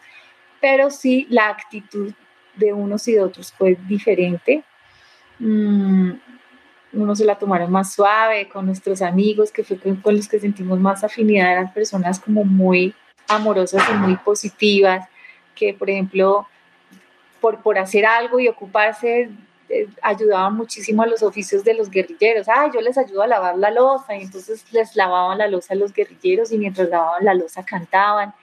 [0.62, 2.14] Pero sí, la actitud
[2.56, 4.64] de unos y de otros fue diferente.
[5.38, 6.12] Mm,
[6.94, 10.80] unos se la tomaron más suave con nuestros amigos, que fue con los que sentimos
[10.80, 12.94] más afinidad, eran personas como muy
[13.28, 15.06] amorosas y muy positivas,
[15.54, 16.48] que por ejemplo,
[17.42, 19.28] por, por hacer algo y ocuparse
[19.72, 22.48] eh, ayudaban muchísimo a los oficios de los guerrilleros.
[22.48, 25.76] Ah, yo les ayudo a lavar la losa y entonces les lavaban la losa a
[25.76, 28.34] los guerrilleros y mientras lavaban la losa cantaban,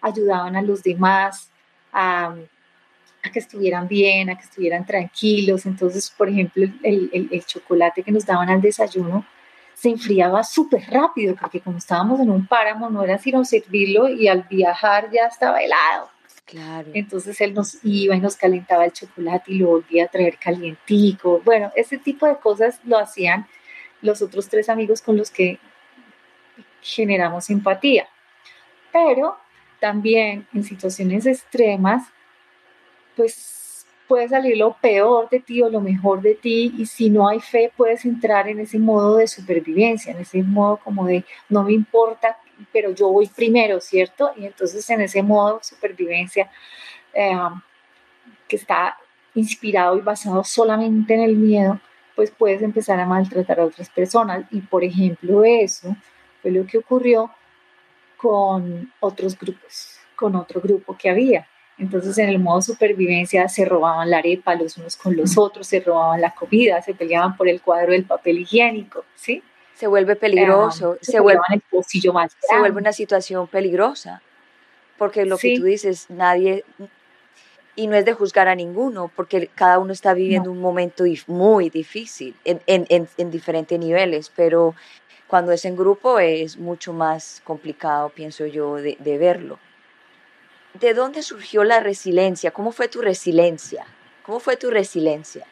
[0.00, 1.50] ayudaban a los demás
[1.92, 2.34] a,
[3.30, 5.66] que estuvieran bien, a que estuvieran tranquilos.
[5.66, 9.26] Entonces, por ejemplo, el, el, chocolate que nos daban al desayuno
[9.74, 14.26] se enfriaba súper rápido, porque como estábamos en un páramo, no era sino servirlo y
[14.26, 16.11] al viajar ya estaba helado.
[16.44, 16.90] Claro.
[16.92, 21.40] Entonces él nos iba y nos calentaba el chocolate y lo volvía a traer calientico.
[21.44, 23.46] Bueno, ese tipo de cosas lo hacían
[24.02, 25.58] los otros tres amigos con los que
[26.82, 28.08] generamos empatía.
[28.92, 29.36] Pero
[29.80, 32.08] también en situaciones extremas,
[33.16, 37.28] pues puede salir lo peor de ti o lo mejor de ti y si no
[37.28, 41.62] hay fe puedes entrar en ese modo de supervivencia, en ese modo como de no
[41.62, 42.36] me importa,
[42.72, 44.32] pero yo voy primero, ¿cierto?
[44.36, 46.50] Y entonces en ese modo supervivencia
[47.14, 47.36] eh,
[48.48, 48.96] que está
[49.34, 51.80] inspirado y basado solamente en el miedo,
[52.14, 54.44] pues puedes empezar a maltratar a otras personas.
[54.50, 55.96] Y por ejemplo, eso
[56.40, 57.30] fue lo que ocurrió
[58.16, 61.46] con otros grupos, con otro grupo que había.
[61.78, 65.80] Entonces, en el modo supervivencia se robaban la arepa los unos con los otros, se
[65.80, 69.42] robaban la comida, se peleaban por el cuadro del papel higiénico, ¿sí?
[69.74, 71.42] Se vuelve peligroso, se, vuelve,
[71.82, 74.22] se vuelve una situación peligrosa,
[74.98, 76.64] porque lo que tú dices, nadie,
[77.74, 81.70] y no es de juzgar a ninguno, porque cada uno está viviendo un momento muy
[81.70, 84.74] difícil en, en, en diferentes niveles, pero
[85.32, 89.58] cuando es en grupo es mucho más complicado, pienso yo, de, verlo.
[90.78, 92.50] ¿De dónde surgió la resiliencia?
[92.50, 93.86] ¿Cómo fue tu resiliencia?
[94.26, 95.46] ¿Cómo fue tu resiliencia?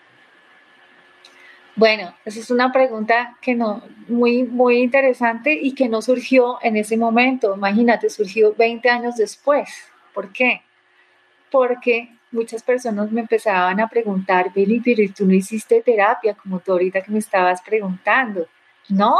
[1.81, 6.77] Bueno, esa es una pregunta que no, muy, muy interesante y que no surgió en
[6.77, 7.57] ese momento.
[7.57, 9.71] Imagínate, surgió 20 años después.
[10.13, 10.61] ¿Por qué?
[11.51, 16.73] Porque muchas personas me empezaban a preguntar, Billy, pero tú no hiciste terapia como tú
[16.73, 18.47] ahorita que me estabas preguntando.
[18.91, 19.19] No,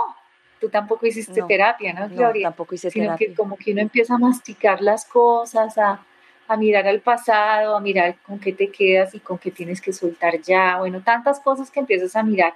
[0.61, 2.49] tú tampoco hiciste terapia, ¿no, Gloria?
[2.49, 6.05] No, tampoco hice Sino que como que uno empieza a masticar las cosas, a,
[6.51, 9.93] a mirar al pasado, a mirar con qué te quedas y con qué tienes que
[9.93, 10.79] soltar ya.
[10.79, 12.55] Bueno, tantas cosas que empiezas a mirar.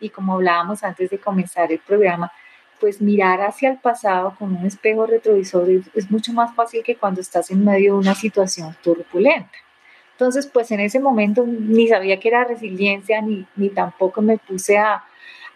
[0.00, 2.32] Y como hablábamos antes de comenzar el programa,
[2.80, 7.20] pues mirar hacia el pasado con un espejo retrovisor es, mucho más fácil que cuando
[7.20, 9.58] estás en medio de una situación turbulenta.
[10.12, 14.78] Entonces, pues en ese momento ni sabía que era resiliencia, ni, ni tampoco me puse
[14.78, 15.04] a,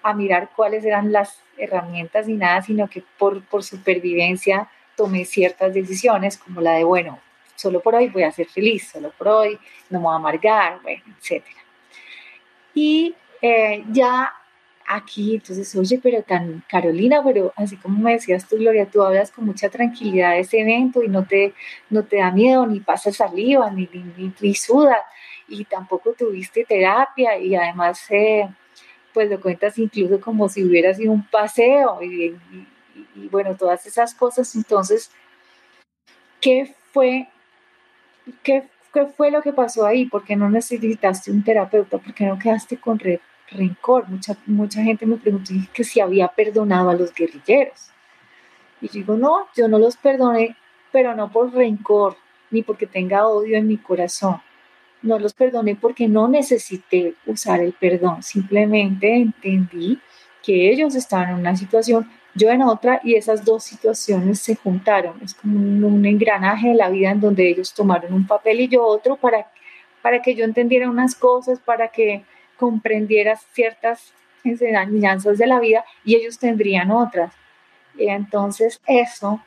[0.02, 5.72] a mirar cuáles eran las herramientas ni nada, sino que por, por supervivencia tomé ciertas
[5.72, 7.18] decisiones como la de, bueno,
[7.62, 9.58] solo por hoy voy a ser feliz, solo por hoy
[9.88, 11.44] no me voy a amargar, bueno, etc.
[12.74, 14.32] Y eh, ya
[14.86, 19.30] aquí, entonces, oye, pero tan Carolina, pero así como me decías tú, Gloria, tú hablas
[19.30, 21.54] con mucha tranquilidad de ese evento y no te,
[21.90, 24.98] no te da miedo, ni pasa saliva, ni, ni, ni, suda,
[25.48, 28.48] y tampoco tuviste terapia, y además eh,
[29.12, 32.34] pues lo cuentas incluso como si hubiera sido un paseo y,
[33.30, 34.54] bueno, todas esas cosas.
[34.54, 35.10] Entonces,
[36.40, 37.28] ¿qué fue,
[38.42, 38.64] qué,
[39.16, 40.06] fue lo que pasó ahí?
[40.06, 41.98] ¿Por qué no necesitaste un terapeuta?
[41.98, 43.00] ¿Por qué no quedaste con
[43.50, 44.08] rencor?
[44.08, 47.90] Mucha, mucha gente me preguntó que si había perdonado a los guerrilleros.
[48.80, 50.56] Y yo digo, no, yo no los perdoné,
[50.90, 52.16] pero no por rencor,
[52.50, 54.40] ni porque tenga odio en mi corazón
[55.02, 60.00] no los perdoné porque no necesité usar el perdón, simplemente entendí
[60.42, 65.20] que ellos estaban en una situación, yo en otra, y esas dos situaciones se juntaron.
[65.22, 68.84] Es como un, engranaje de la vida en donde ellos tomaron un papel y yo
[68.84, 69.50] otro para,
[70.00, 72.24] para que yo entendiera unas cosas, para que
[72.56, 74.12] comprendiera ciertas
[74.44, 77.32] enseñanzas de la vida y ellos tendrían otras.
[77.96, 79.40] Y entonces eso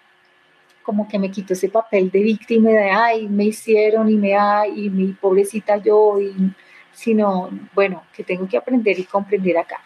[0.86, 4.86] como que me quito ese papel de víctima de, ay, me hicieron y me, ay,
[4.86, 6.32] y mi pobrecita yo, y,
[6.94, 9.80] sino, bueno, que tengo que aprender y comprender acá.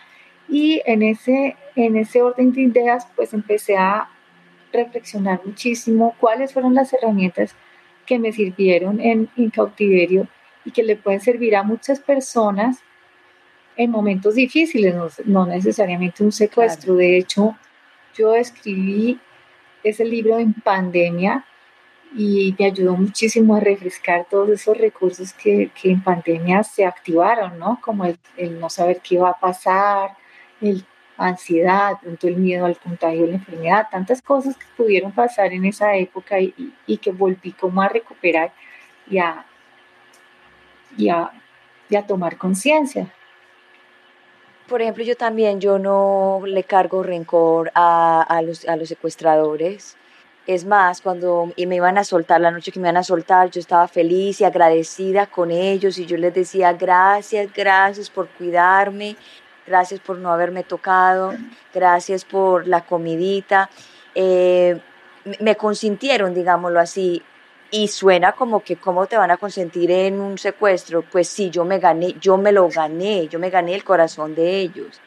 [0.49, 4.09] Y en ese, en ese orden de ideas, pues empecé a
[4.73, 7.55] reflexionar muchísimo cuáles fueron las herramientas
[8.05, 10.27] que me sirvieron en, en cautiverio
[10.65, 12.83] y que le pueden servir a muchas personas
[13.79, 14.93] en momentos difíciles,
[15.25, 16.95] no, necesariamente un secuestro.
[16.95, 17.55] De hecho,
[18.13, 19.19] yo escribí
[19.83, 21.45] ese libro en pandemia
[22.13, 27.57] y me ayudó muchísimo a refrescar todos esos recursos que, que en pandemia se activaron,
[27.57, 27.79] ¿no?
[27.81, 30.17] Como el, no saber qué va a pasar,
[30.61, 30.85] el
[31.19, 36.39] ansiedad, el miedo al contagio la enfermedad, tantas cosas que pudieron pasar en esa época
[36.39, 38.53] y, que volví como a recuperar
[39.09, 39.45] y a,
[40.97, 41.09] y
[42.07, 43.13] tomar conciencia.
[44.67, 49.97] Por ejemplo, yo también, yo no le cargo rencor a, a, los, a los secuestradores.
[50.47, 53.59] Es más, cuando me iban a soltar, la noche que me iban a soltar, yo
[53.59, 59.15] estaba feliz y agradecida con ellos y yo les decía gracias, gracias por cuidarme,
[59.69, 61.33] gracias por no haberme tocado,
[61.73, 63.69] gracias por la comidita.
[64.15, 64.79] Eh,
[65.39, 67.21] me consintieron, digámoslo así,
[67.69, 71.03] y suena como que cómo te van a consentir en un secuestro.
[71.03, 74.59] Pues sí, yo me gané, yo me lo gané, yo me gané el corazón de
[74.59, 74.99] ellos.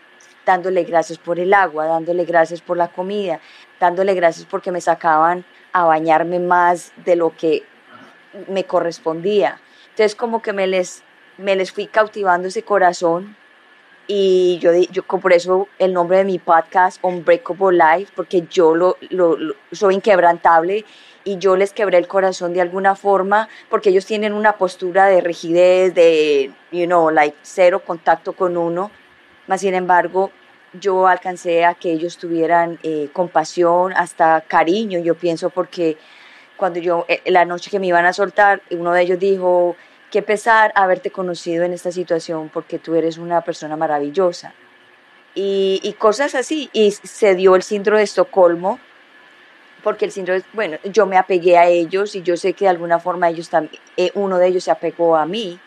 [0.45, 3.41] dándole gracias por el agua, dándole gracias por la comida,
[3.79, 7.63] dándole gracias porque me sacaban a bañarme más de lo que
[8.49, 9.61] me correspondía.
[9.91, 11.03] Entonces como que me les,
[11.39, 13.37] me les fui cautivando ese corazón
[14.07, 18.97] y yo, yo por eso el nombre de mi podcast, Unbreakable Life, porque yo lo,
[19.11, 19.37] lo,
[19.71, 20.85] soy inquebrantable
[21.25, 25.21] y yo les quebré el corazón de alguna forma, porque ellos tienen una postura de
[25.21, 28.91] rigidez, de, you know, like cero contacto con uno,
[29.47, 30.31] más sin embargo,
[30.81, 35.97] yo alcancé a que ellos tuvieran eh, compasión, hasta cariño, yo pienso, porque
[36.57, 39.77] cuando yo, eh, la noche que me iban a soltar, uno de ellos dijo,
[40.13, 44.53] qué pesar haberte conocido en esta situación porque tú eres una persona maravillosa.
[45.35, 46.69] Y, cosas así.
[46.75, 48.79] Y se dio el síndrome de Estocolmo,
[49.83, 53.01] porque el síndrome, bueno, yo me apegué a ellos y yo sé que de alguna
[53.01, 55.59] forma ellos también, eh, uno de ellos se apegó a mí,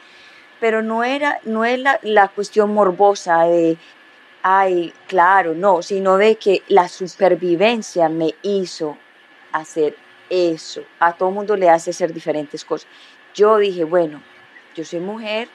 [0.59, 3.77] pero no era, no es la, la cuestión morbosa de,
[4.43, 8.95] ay, claro, no, sino de que la supervivencia me hizo
[9.51, 9.97] hacer
[10.29, 10.83] eso.
[10.99, 12.87] A todo mundo le hace hacer diferentes cosas.
[13.33, 14.21] Yo dije, bueno,
[14.75, 15.47] yo soy mujer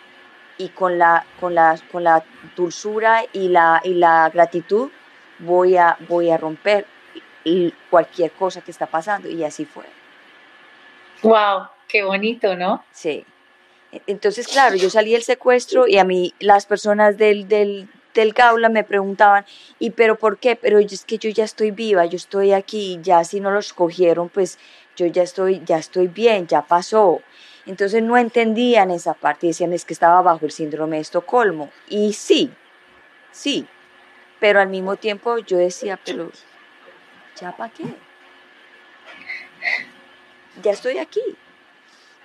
[0.59, 2.25] y con la, con la, con la
[2.57, 4.91] dulzura y la, y la gratitud
[5.39, 6.87] voy a, voy a romper
[7.89, 9.85] cualquier cosa que está pasando y así fue.
[11.23, 12.85] Wow, qué bonito, ¿no?
[12.93, 13.25] Sí.
[14.07, 18.68] Entonces, claro, yo salí del secuestro y a mí las personas del, del, del Gaula
[18.68, 19.45] me preguntaban,
[19.79, 20.57] ¿y pero por qué?
[20.57, 24.29] Pero es que yo ya estoy viva, yo estoy aquí, ya si no los cogieron,
[24.29, 24.59] pues
[24.97, 27.21] yo ya estoy, ya estoy bien, ya pasó.
[27.67, 31.71] Entonces no entendían esa parte y decían es que estaba bajo el síndrome de Estocolmo.
[31.89, 32.51] Y sí,
[33.31, 33.67] sí,
[34.39, 36.31] pero al mismo tiempo yo decía, pero
[37.41, 37.85] ¿ya para qué?
[40.63, 41.21] Ya estoy aquí.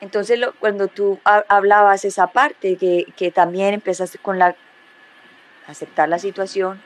[0.02, 4.56] Entonces cuando tú hablabas esa parte, que, que también empezaste con la
[5.68, 6.82] aceptar la situación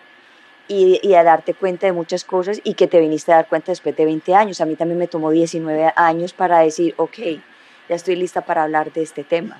[0.67, 3.71] y, y, a darte cuenta de muchas cosas y que te viniste a dar cuenta
[3.71, 4.61] después de 20 años.
[4.61, 7.17] A mí también me tomó 19 años para decir, ok,
[7.89, 9.59] ya estoy lista para hablar de este tema.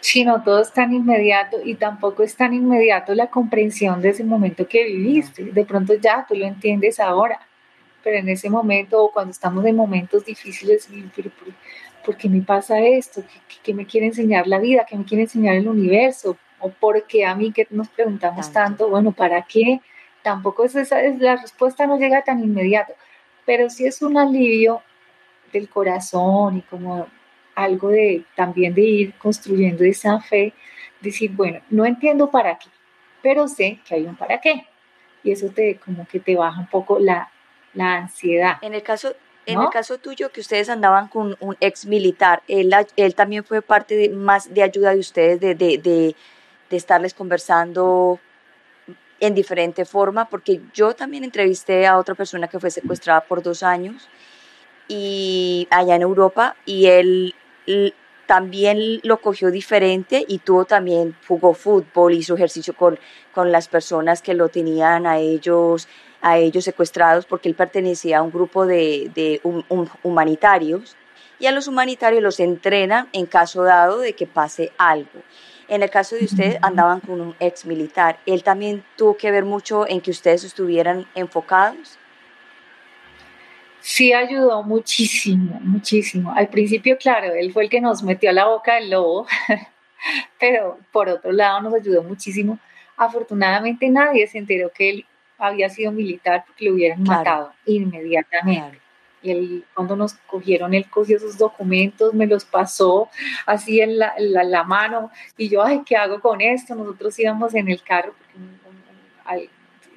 [0.00, 4.24] Sí, no todo es tan inmediato y tampoco es tan inmediato la comprensión de ese
[4.24, 5.44] momento que viviste.
[5.44, 7.38] De pronto ya tú lo entiendes ahora,
[8.02, 10.88] pero en ese momento o cuando estamos en momentos difíciles,
[12.02, 13.22] ¿por, qué me pasa esto?
[13.62, 14.86] ¿Qué, me quiere enseñar la vida?
[14.88, 16.38] ¿Qué me quiere enseñar el universo?
[16.60, 18.88] ¿O por qué a mí que nos preguntamos tanto?
[18.88, 19.82] Bueno, ¿para qué?
[20.22, 22.94] Tampoco es esa, es, la respuesta no llega tan inmediato,
[23.44, 24.82] pero sí es un alivio
[25.52, 27.06] del corazón y como
[27.54, 30.52] algo de también de ir construyendo esa fe,
[31.00, 32.68] decir, bueno, no entiendo para qué,
[33.22, 34.66] pero sé que hay un para qué.
[35.22, 37.30] Y eso te como que te baja un poco la,
[37.74, 38.56] la ansiedad.
[38.62, 39.14] En el caso
[39.46, 43.62] en el caso tuyo que ustedes andaban con un ex militar, él, él también fue
[43.62, 46.14] parte de, más de ayuda de ustedes de, de, de,
[46.68, 48.20] de estarles conversando
[49.18, 53.62] en diferente forma, porque yo también entrevisté a otra persona que fue secuestrada por dos
[53.62, 54.08] años
[54.90, 57.34] y allá en Europa y él
[58.26, 62.98] también lo cogió diferente y tuvo también, jugó fútbol, hizo ejercicio con,
[63.32, 65.86] con las personas que lo tenían a ellos,
[66.20, 69.40] a ellos secuestrados porque él pertenecía a un grupo de, de
[70.02, 70.96] humanitarios
[71.38, 75.22] y a los humanitarios los entrenan en caso dado de que pase algo.
[75.68, 79.44] En el caso de ustedes andaban con un ex militar, él también tuvo que ver
[79.44, 81.99] mucho en que ustedes estuvieran enfocados
[83.80, 86.32] sí ayudó muchísimo, muchísimo.
[86.34, 89.26] Al principio, claro, él fue el que nos metió a la boca del lobo,
[90.38, 92.58] pero por otro lado nos ayudó muchísimo.
[92.96, 95.06] Afortunadamente nadie se enteró que él
[95.38, 98.78] había sido militar porque lo hubieran matado inmediatamente.
[99.22, 103.10] Y él, cuando nos cogieron, él cogió sus documentos, me los pasó
[103.44, 106.74] así en la, la, mano y yo, ay, ¿qué hago con esto?
[106.74, 108.14] Nosotros íbamos en el carro,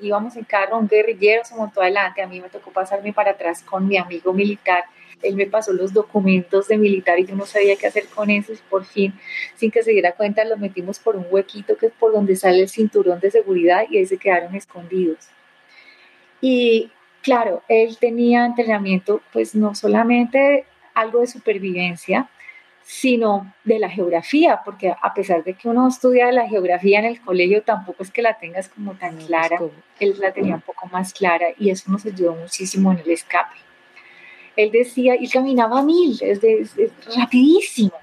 [0.01, 3.63] íbamos en carro, un guerrillero se montó adelante, a mí me tocó pasarme para atrás
[3.63, 4.83] con mi amigo militar,
[5.21, 8.53] él me pasó los documentos de militar y yo no sabía qué hacer con eso
[8.53, 9.13] y por fin,
[9.55, 12.61] sin que se diera cuenta, los metimos por un huequito que es por donde sale
[12.61, 15.29] el cinturón de seguridad y ahí se quedaron escondidos.
[16.41, 16.91] Y
[17.21, 22.29] claro, él tenía entrenamiento, pues no solamente algo de supervivencia,
[22.84, 27.21] sino de la geografía, porque a pesar de que uno estudia la geografía en el
[27.21, 29.59] colegio, tampoco es que la tengas como tan clara,
[29.99, 33.55] él la tenía un poco más clara y eso nos ayudó muchísimo en el escape.
[34.55, 36.41] Él decía, y caminaba a mil, es,
[37.17, 37.93] rapidísimo,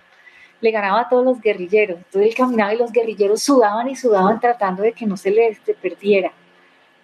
[0.60, 4.40] le ganaba a todos los guerrilleros, entonces él caminaba y los guerrilleros sudaban y sudaban
[4.40, 6.32] tratando de que no se les perdiera,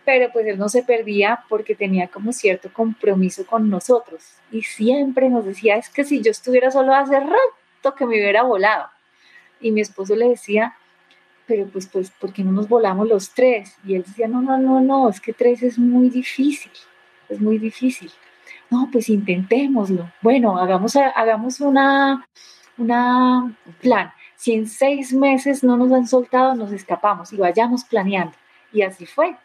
[0.04, 4.22] pero pues él no se perdía porque tenía como cierto compromiso con nosotros.
[4.52, 7.55] Y siempre nos decía, es que si yo estuviera solo hace rato,
[7.94, 8.88] que me hubiera volado.
[9.60, 10.76] Y mi esposo le decía,
[11.46, 13.76] pero pues, pues, ¿por qué no nos volamos los tres?
[13.84, 16.72] Y él decía, no, no, no, no, es que tres es muy difícil,
[17.28, 18.10] es muy difícil.
[18.70, 20.10] No, pues intentémoslo.
[20.22, 22.26] Bueno, hagamos, hagamos una,
[22.76, 24.12] una plan.
[24.34, 28.34] Si en seis meses no nos han soltado, nos escapamos y vayamos planeando.
[28.72, 29.36] Y así fue.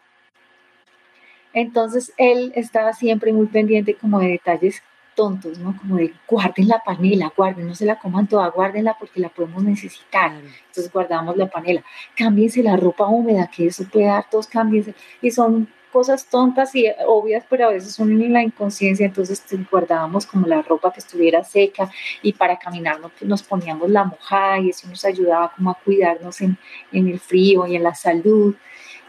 [1.52, 4.82] Entonces él estaba siempre muy pendiente como de detalles
[5.14, 5.76] tontos, ¿no?
[5.76, 9.62] Como de guarden la panela, guarden, no se la coman toda, guárdenla porque la podemos
[9.62, 10.32] necesitar.
[10.32, 11.82] Entonces guardamos la panela.
[12.16, 14.94] Cámbiense la ropa húmeda, que eso puede dar, todos cámbiense.
[15.20, 20.24] Y son cosas tontas y obvias, pero a veces son en la inconsciencia, entonces guardábamos
[20.26, 21.90] como la ropa que estuviera seca
[22.22, 26.56] y para caminar nos poníamos la mojada y eso nos ayudaba como a cuidarnos en,
[26.92, 28.56] el frío y en la salud.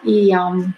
[0.04, 0.74] Y um,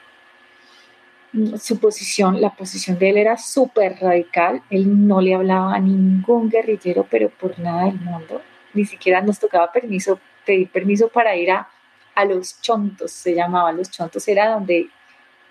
[1.59, 6.49] su posición, la posición de él era súper radical, él no le hablaba a ningún
[6.49, 8.41] guerrillero, pero por nada del mundo,
[8.73, 11.67] ni siquiera nos tocaba permiso, pedir permiso para ir a,
[12.13, 14.89] a los chontos, se llamaba, los chontos era donde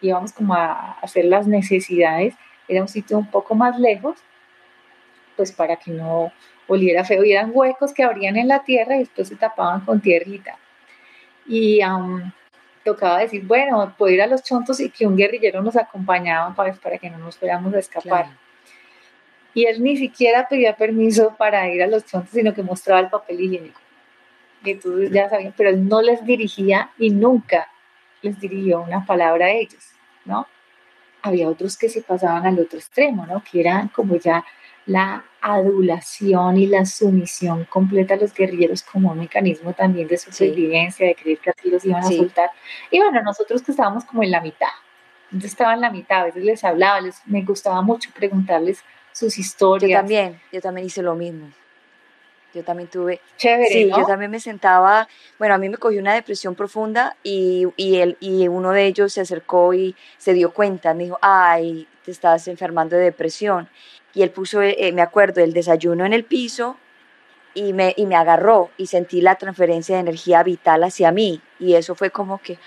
[0.01, 2.35] íbamos como a hacer las necesidades,
[2.69, 4.17] era un sitio un poco más lejos,
[5.37, 6.33] pues para que no
[6.67, 10.01] oliera feo, y eran huecos que abrían en la tierra y después se tapaban con
[10.01, 10.57] tierrita.
[11.47, 11.81] Y
[12.85, 16.75] tocaba decir, bueno, puedo ir a los chontos y que un guerrillero nos acompañaba para,
[16.75, 18.27] para que no nos fuéramos a escapar.
[19.55, 23.09] Y él ni siquiera pedía permiso para ir a los chontos, sino que mostraba el
[23.09, 23.81] papel higiénico.
[24.65, 27.69] Y entonces ya sabían, pero él no les dirigía y nunca
[28.23, 29.93] les dirigió una palabra a ellos,
[30.25, 30.47] ¿no?
[31.23, 33.43] Había otros que se pasaban al otro extremo, ¿no?
[33.45, 34.45] Que eran como ya
[34.87, 41.07] la adulación y la sumisión completa a los guerrilleros como un mecanismo también de supervivencia,
[41.07, 42.51] de creer que así los iban a soltar.
[42.91, 44.69] Y bueno, nosotros que estábamos como en la mitad,
[45.27, 48.83] entonces estaba en la mitad, a veces les hablaba, les, me gustaba mucho preguntarles
[49.13, 49.91] sus historias.
[49.91, 51.51] Yo también, yo también hice lo mismo.
[52.55, 53.21] Yo también tuve.
[53.37, 53.69] Chévere.
[53.69, 55.09] Sí, yo también me sentaba.
[55.41, 59.13] Bueno, a mí me cogió una depresión profunda y, y, él, y uno de ellos
[59.13, 60.95] se acercó y se dio cuenta.
[60.95, 63.69] Me dijo, ay, te estás enfermando de depresión
[64.15, 66.77] y él puso, eh, me acuerdo, el desayuno en el piso
[67.55, 71.75] y me, y me agarró y sentí la transferencia de energía vital hacia mí y
[71.75, 72.59] eso fue como que,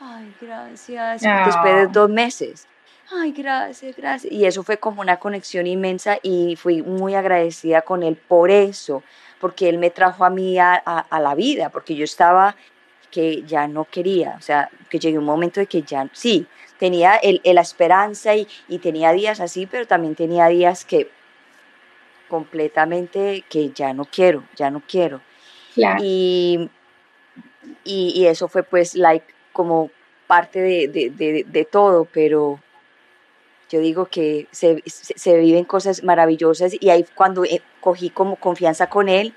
[0.00, 2.66] ay, gracias, después de dos meses.
[3.14, 4.32] Ay, gracias, gracias.
[4.32, 9.02] Y eso fue como una conexión inmensa y fui muy agradecida con él por eso,
[9.38, 12.56] porque él me trajo a mí a, a la vida, porque yo estaba
[13.12, 16.46] que ya no quería, o sea, que llegué un momento de que ya, sí,
[16.82, 21.08] tenía el, la esperanza y, y, tenía días así, pero también tenía días que
[22.26, 25.20] completamente que ya no quiero, ya no quiero.
[25.76, 26.68] Y,
[27.84, 29.92] y, eso fue pues like como
[30.26, 32.58] parte de, de, de, todo, pero
[33.70, 38.88] yo digo que se, se, viven cosas maravillosas y ahí cuando eh, cogí como confianza
[38.88, 39.34] con él,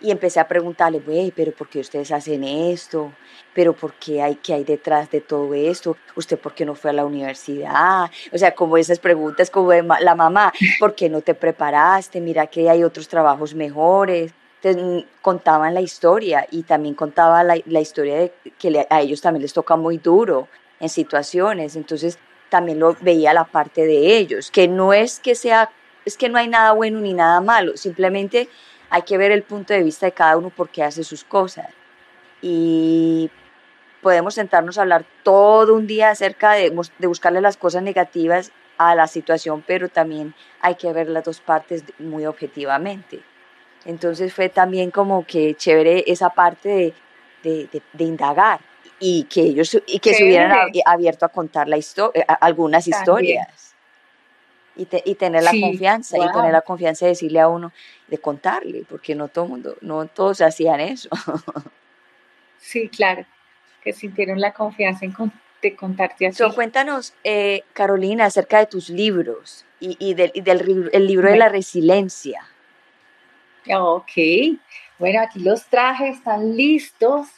[0.00, 3.12] y empecé a preguntarle, güey, pero ¿por qué ustedes hacen esto?
[3.54, 5.96] ¿Pero por qué hay, qué hay detrás de todo esto?
[6.16, 8.10] ¿Usted por qué no fue a la universidad?
[8.32, 12.20] O sea, como esas preguntas como de la mamá, ¿por qué no te preparaste?
[12.20, 14.32] Mira que hay otros trabajos mejores.
[14.62, 19.20] Entonces, mm, contaban la historia y también contaba la, la historia de que a ellos
[19.20, 20.48] también les toca muy duro
[20.80, 21.76] en situaciones.
[21.76, 22.18] Entonces,
[22.54, 25.70] también lo veía la parte de ellos, que no es que sea,
[26.04, 28.48] es que no hay nada bueno ni nada malo, simplemente
[28.90, 31.68] hay que ver el punto de vista de cada uno porque hace sus cosas.
[32.42, 33.30] Y
[34.02, 38.94] podemos sentarnos a hablar todo un día acerca de, de buscarle las cosas negativas a
[38.94, 43.20] la situación, pero también hay que ver las dos partes muy objetivamente.
[43.84, 46.94] Entonces fue también como que chévere esa parte
[47.42, 48.60] de, de, indagar
[48.98, 53.63] y que ellos y que se hubieran abierto a contar la historia, algunas historias
[54.76, 57.72] y, y tener la confianza y tener la confianza de decirle a uno,
[58.08, 61.08] de contarle, porque no todo mundo, no todos hacían eso.
[62.64, 63.26] Sí, claro,
[63.82, 65.14] que sintieron la confianza en
[65.60, 66.42] de contarte así.
[66.54, 70.32] cuéntanos, eh, Carolina, acerca de tus libros y, y del,
[70.92, 72.46] el libro de la resiliencia.
[73.70, 74.12] Ok,
[74.98, 77.28] bueno, aquí los traje, están listos.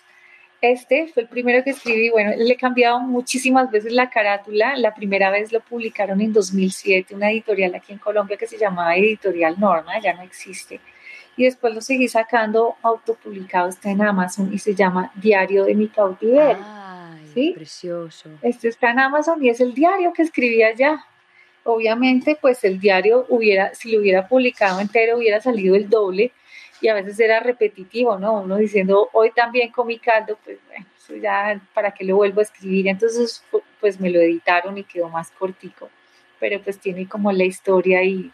[0.70, 2.10] Este fue el primero que escribí.
[2.10, 4.76] Bueno, le he cambiado muchísimas veces la carátula.
[4.76, 8.96] La primera vez lo publicaron en 2007, una editorial aquí en Colombia que se llamaba
[8.96, 10.80] Editorial Norma, ya no existe.
[11.36, 15.88] Y después lo seguí sacando autopublicado, está en Amazon y se llama Diario de mi
[15.88, 16.64] cautiverio.
[16.64, 17.52] Ay, ¿Sí?
[17.54, 18.30] precioso.
[18.40, 21.04] Este está en Amazon y es el diario que escribí allá.
[21.64, 26.32] Obviamente, pues el diario hubiera, si lo hubiera publicado entero, hubiera salido el doble
[26.80, 28.40] y a veces era repetitivo, ¿no?
[28.40, 32.44] Uno diciendo, hoy también comí caldo, pues bueno, eso ya, ¿para qué lo vuelvo a
[32.44, 32.88] escribir?
[32.88, 33.44] Entonces,
[33.80, 35.88] pues me lo editaron y quedó más cortico,
[36.38, 38.32] pero pues tiene como la historia y...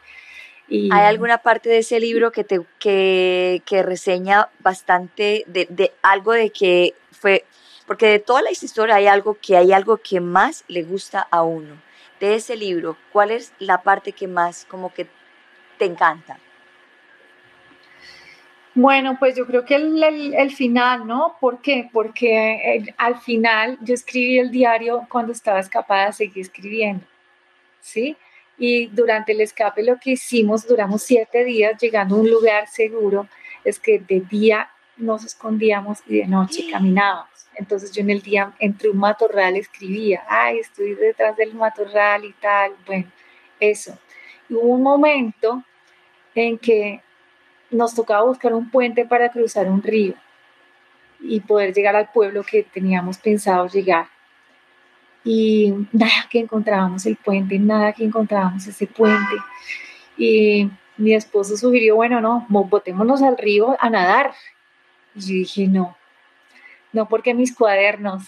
[0.68, 6.32] ¿Hay alguna parte de ese libro que, te, que, que reseña bastante de, de algo
[6.32, 7.44] de que fue
[7.86, 11.42] porque de toda la historia hay algo que hay algo que más le gusta a
[11.42, 11.74] uno.
[12.20, 15.08] De ese libro, ¿cuál es la parte que más como que
[15.78, 16.38] te encanta?
[18.74, 21.36] Bueno, pues yo creo que el, final, ¿no?
[21.40, 21.90] ¿Por qué?
[21.92, 27.04] Porque eh, al final yo escribí el diario cuando estaba escapada, seguí escribiendo,
[27.80, 28.16] ¿sí?
[28.56, 33.28] Y durante el escape lo que hicimos, duramos siete días llegando a un lugar seguro,
[33.62, 37.28] es que de día nos escondíamos y de noche caminábamos.
[37.54, 42.32] Entonces yo en el día entre un matorral escribía, ay, estoy detrás del matorral y
[42.34, 43.10] tal, bueno,
[43.60, 43.98] eso.
[44.48, 45.62] Y hubo un momento
[46.34, 47.02] en que
[47.72, 50.14] nos tocaba buscar un puente para cruzar un río
[51.20, 54.06] y poder llegar al pueblo que teníamos pensado llegar.
[55.24, 59.36] Y nada que encontrábamos el puente, nada que encontrábamos ese puente.
[60.16, 64.32] Y mi esposo sugirió, bueno, no, botémonos al río a nadar.
[65.14, 65.96] Y yo dije, no,
[66.92, 68.24] no porque mis cuadernos,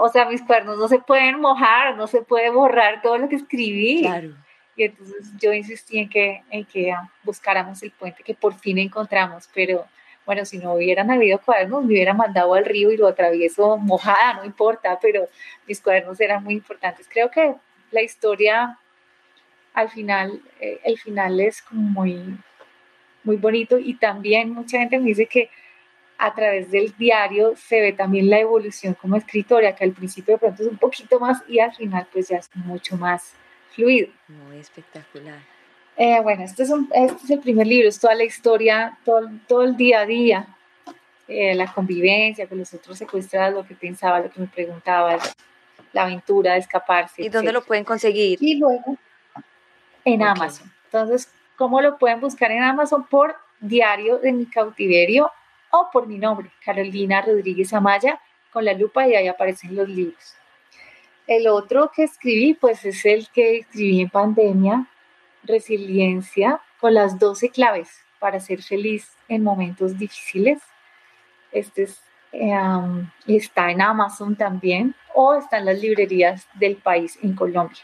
[0.00, 3.36] o sea, mis cuadernos no se pueden mojar, no se puede borrar todo lo que
[3.36, 4.02] escribí.
[4.02, 4.34] Claro.
[4.78, 9.48] Y entonces yo insistí en que, en que buscáramos el puente que por fin encontramos,
[9.52, 9.84] pero
[10.24, 14.34] bueno, si no hubieran habido cuadernos, me hubiera mandado al río y lo atravieso mojada,
[14.34, 15.26] no importa, pero
[15.66, 17.08] mis cuadernos eran muy importantes.
[17.10, 17.56] Creo que
[17.90, 18.78] la historia,
[19.74, 22.38] al final, eh, el final es como muy,
[23.24, 25.50] muy bonito y también mucha gente me dice que
[26.18, 30.38] a través del diario se ve también la evolución como escritora, que al principio de
[30.38, 33.34] pronto es un poquito más y al final pues ya es mucho más
[33.78, 34.08] fluido.
[34.26, 35.38] Muy espectacular.
[35.96, 39.62] Eh, bueno, este es, este es el primer libro, es toda la historia, todo, todo
[39.62, 40.48] el día a día,
[41.28, 45.16] eh, la convivencia con los otros secuestrados, lo que pensaba, lo que me preguntaba,
[45.92, 47.22] la aventura de escaparse.
[47.22, 48.38] ¿Y dónde lo pueden conseguir?
[48.40, 48.96] Y luego
[50.04, 50.72] en Amazon.
[50.86, 53.06] Entonces, ¿cómo lo pueden buscar en Amazon?
[53.06, 55.30] Por Diario de mi cautiverio
[55.70, 58.20] o por mi nombre, Carolina Rodríguez Amaya,
[58.52, 60.36] con la lupa y ahí aparecen los libros.
[61.28, 64.86] El otro que escribí, pues es el que escribí en pandemia,
[65.44, 70.58] Resiliencia, con las 12 claves para ser feliz en momentos difíciles.
[71.52, 71.86] Este
[72.32, 77.82] em, está en Amazon también o está en las librerías del país en Colombia.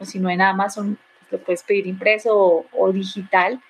[0.00, 3.60] O si no en Amazon, pues lo puedes pedir impreso o, digital.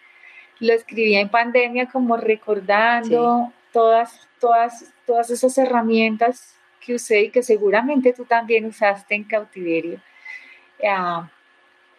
[0.58, 7.42] Lo escribí en pandemia como recordando todas, todas, todas esas herramientas que usé y que
[7.42, 10.00] seguramente tú también usaste en cautiverio,
[10.86, 11.30] ah,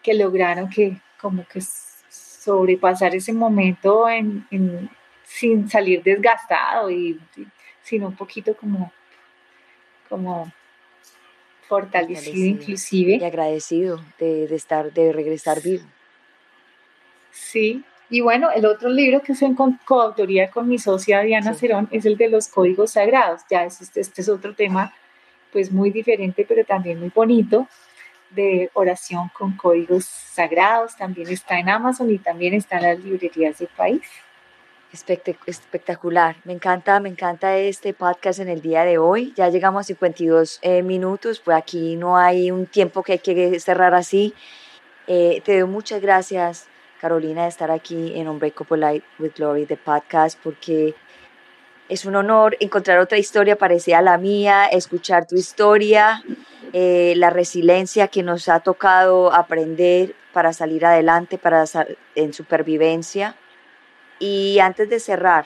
[0.02, 1.62] que lograron que como que
[2.10, 4.06] sobrepasar ese momento
[5.24, 7.20] sin salir desgastado y,
[7.82, 8.92] sino un poquito como,
[10.10, 10.52] como
[11.68, 13.16] fortalecido, inclusive.
[13.16, 15.86] Y agradecido de, de, estar, de regresar vivo.
[17.32, 17.84] Sí,
[18.14, 22.06] y bueno, el otro libro que es en coautoría con mi socia Diana Cerón es
[22.06, 23.42] el de los códigos sagrados.
[23.50, 24.94] Ya este, este es otro tema
[25.52, 27.68] pues muy diferente, pero también muy bonito,
[28.30, 30.96] de oración con códigos sagrados.
[30.96, 34.04] También está en Amazon y también está en las librerías del país.
[35.48, 39.34] Espectacular, me encanta, me encanta este podcast en el día de hoy.
[39.36, 43.60] Ya llegamos a 52 eh, minutos, pues aquí no hay un tiempo que hay que
[43.60, 44.36] cerrar así.
[45.08, 46.68] Eh, te doy muchas gracias
[47.04, 50.96] Carolina, de estar aquí en Unbreakable Light with Glory, de podcast, porque
[51.90, 56.24] es un honor encontrar otra historia parecida a la mía, escuchar tu historia,
[56.72, 61.66] eh, la resiliencia que nos ha tocado aprender para salir adelante, para
[62.16, 63.36] en supervivencia.
[64.20, 65.46] Y antes de cerrar,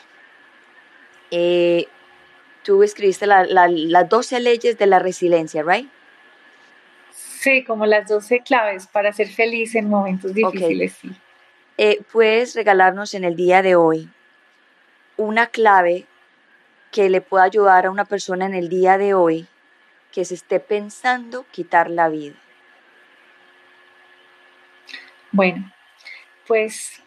[1.31, 1.87] eh,
[2.61, 5.89] tú escribiste las 12 leyes de la resiliencia, ¿right?
[7.09, 11.09] Sí, como las 12 claves para ser feliz en momentos difíciles, sí.
[11.77, 14.09] Eh, puedes regalarnos en el día de hoy
[15.15, 16.07] una clave
[16.91, 19.47] que le pueda ayudar a una persona en el día de hoy
[20.11, 22.35] que se esté pensando quitar la vida?
[25.31, 25.71] Bueno,
[26.47, 27.03] pues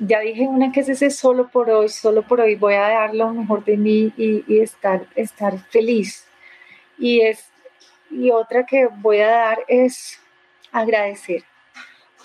[0.00, 3.14] ya dije una que es ese solo por hoy, solo por hoy voy a dar
[3.14, 6.26] lo mejor de mí y, estar, estar feliz.
[6.98, 7.50] Y, es,
[8.10, 10.18] y otra que voy a dar es
[10.72, 11.44] agradecer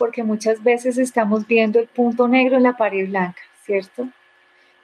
[0.02, 4.08] porque muchas veces estamos viendo el punto negro en la pared blanca, ¿cierto?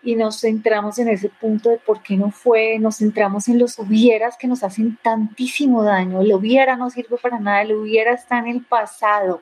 [0.04, 3.80] Y nos centramos en ese punto de por qué no fue, nos centramos en los
[3.80, 6.22] hubieras que nos hacen tantísimo daño.
[6.22, 9.42] El hubiera no sirve para nada, el hubiera está en el pasado.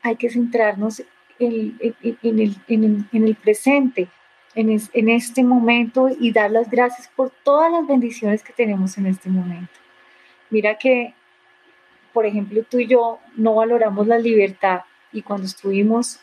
[0.00, 1.02] Hay que centrarnos
[1.38, 4.08] en, el, presente,
[4.54, 9.28] en, este momento y dar las gracias por todas las bendiciones que tenemos en este
[9.28, 9.74] momento.
[10.48, 11.12] Mira que
[12.12, 14.82] por ejemplo, tú y yo no valoramos la libertad
[15.12, 16.20] y cuando estuvimos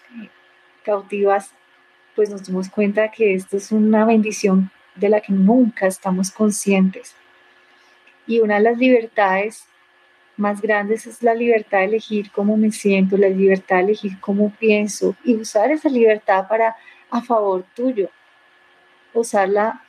[0.83, 1.51] cautivas,
[2.15, 7.15] pues nos dimos cuenta que esto es una bendición de la que nunca estamos conscientes.
[8.27, 9.65] Y una de las libertades
[10.37, 14.53] más grandes es la libertad de elegir cómo me siento, la libertad de elegir cómo
[14.59, 16.75] pienso y usar esa libertad para
[17.11, 18.09] a favor tuyo.
[19.13, 19.83] Usarla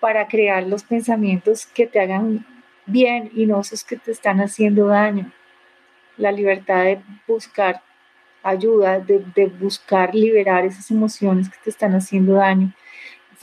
[0.00, 2.44] para crear los pensamientos que te hagan
[2.86, 5.32] bien y no esos que te están haciendo daño.
[6.16, 7.82] La libertad de buscar
[8.42, 12.72] ayuda, de, buscar liberar esas emociones que te están haciendo daño.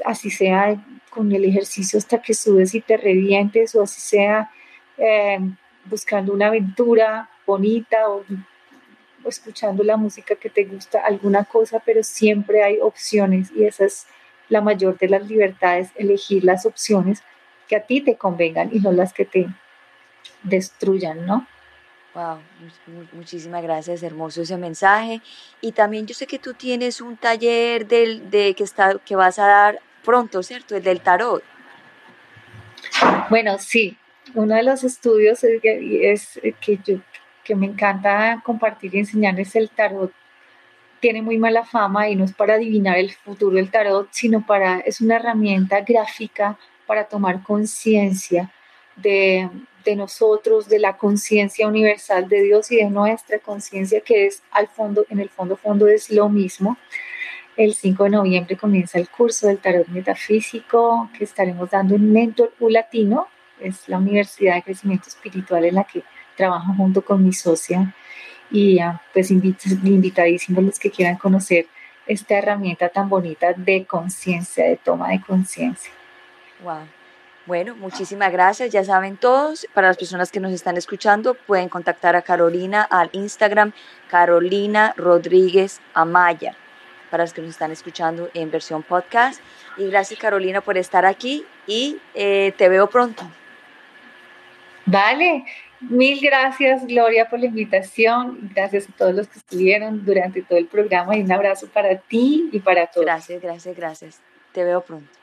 [0.05, 4.49] Así sea con el ejercicio hasta que subes y te revientes o así sea
[4.97, 5.39] eh,
[5.86, 8.24] buscando una aventura bonita o,
[9.24, 13.86] o escuchando la música que te gusta, alguna cosa, pero siempre hay opciones y esa
[13.86, 14.07] es
[14.47, 17.24] la mayor de las libertades, elegir las opciones
[17.67, 19.47] que a ti te convengan y no las que te
[20.43, 21.47] destruyan, ¿no?
[22.14, 22.39] Wow,
[23.14, 25.22] muchísimas gracias, hermoso ese mensaje.
[25.62, 29.39] Y también yo sé que tú tienes un taller del, de, que, está, que vas
[29.39, 30.76] a dar pronto, ¿cierto?
[30.76, 31.41] El del tarot.
[33.30, 33.97] Bueno, sí,
[34.34, 35.62] uno de los estudios es,
[36.59, 36.97] que, yo,
[37.45, 40.12] que me encanta compartir y enseñar es el tarot.
[40.99, 44.80] Tiene muy mala fama y no es para adivinar el futuro del tarot, sino para,
[44.80, 48.51] es una herramienta gráfica para tomar conciencia
[48.97, 49.49] de,
[49.84, 54.67] de nosotros, de la conciencia universal de Dios y de nuestra conciencia, que es al
[54.67, 56.77] fondo, en el fondo, fondo es lo mismo.
[57.57, 62.53] El 5 de noviembre comienza el curso del tarot metafísico que estaremos dando en Mentor
[62.59, 63.27] U Latino,
[63.59, 66.03] es la Universidad de Crecimiento Espiritual en la que
[66.36, 67.93] trabajo junto con mi socia
[68.49, 71.67] y ah, pues invitadísimos los que quieran conocer
[72.07, 75.91] esta herramienta tan bonita de conciencia, de toma de conciencia.
[76.63, 77.01] Wow.
[77.47, 78.71] Bueno, muchísimas gracias.
[78.71, 83.09] Ya saben todos, para las personas que nos están escuchando, pueden contactar a Carolina al
[83.13, 83.73] Instagram
[84.09, 86.55] Carolina Rodríguez Amaya,
[87.09, 89.41] para los que nos están escuchando en versión podcast.
[89.77, 93.23] Y gracias Carolina por estar aquí y eh, te veo pronto.
[94.85, 95.45] Vale,
[95.79, 98.51] mil gracias Gloria por la invitación.
[98.53, 102.49] Gracias a todos los que estuvieron durante todo el programa y un abrazo para ti
[102.51, 103.05] y para todos.
[103.05, 104.21] Gracias, gracias, gracias.
[104.51, 105.20] Te veo pronto.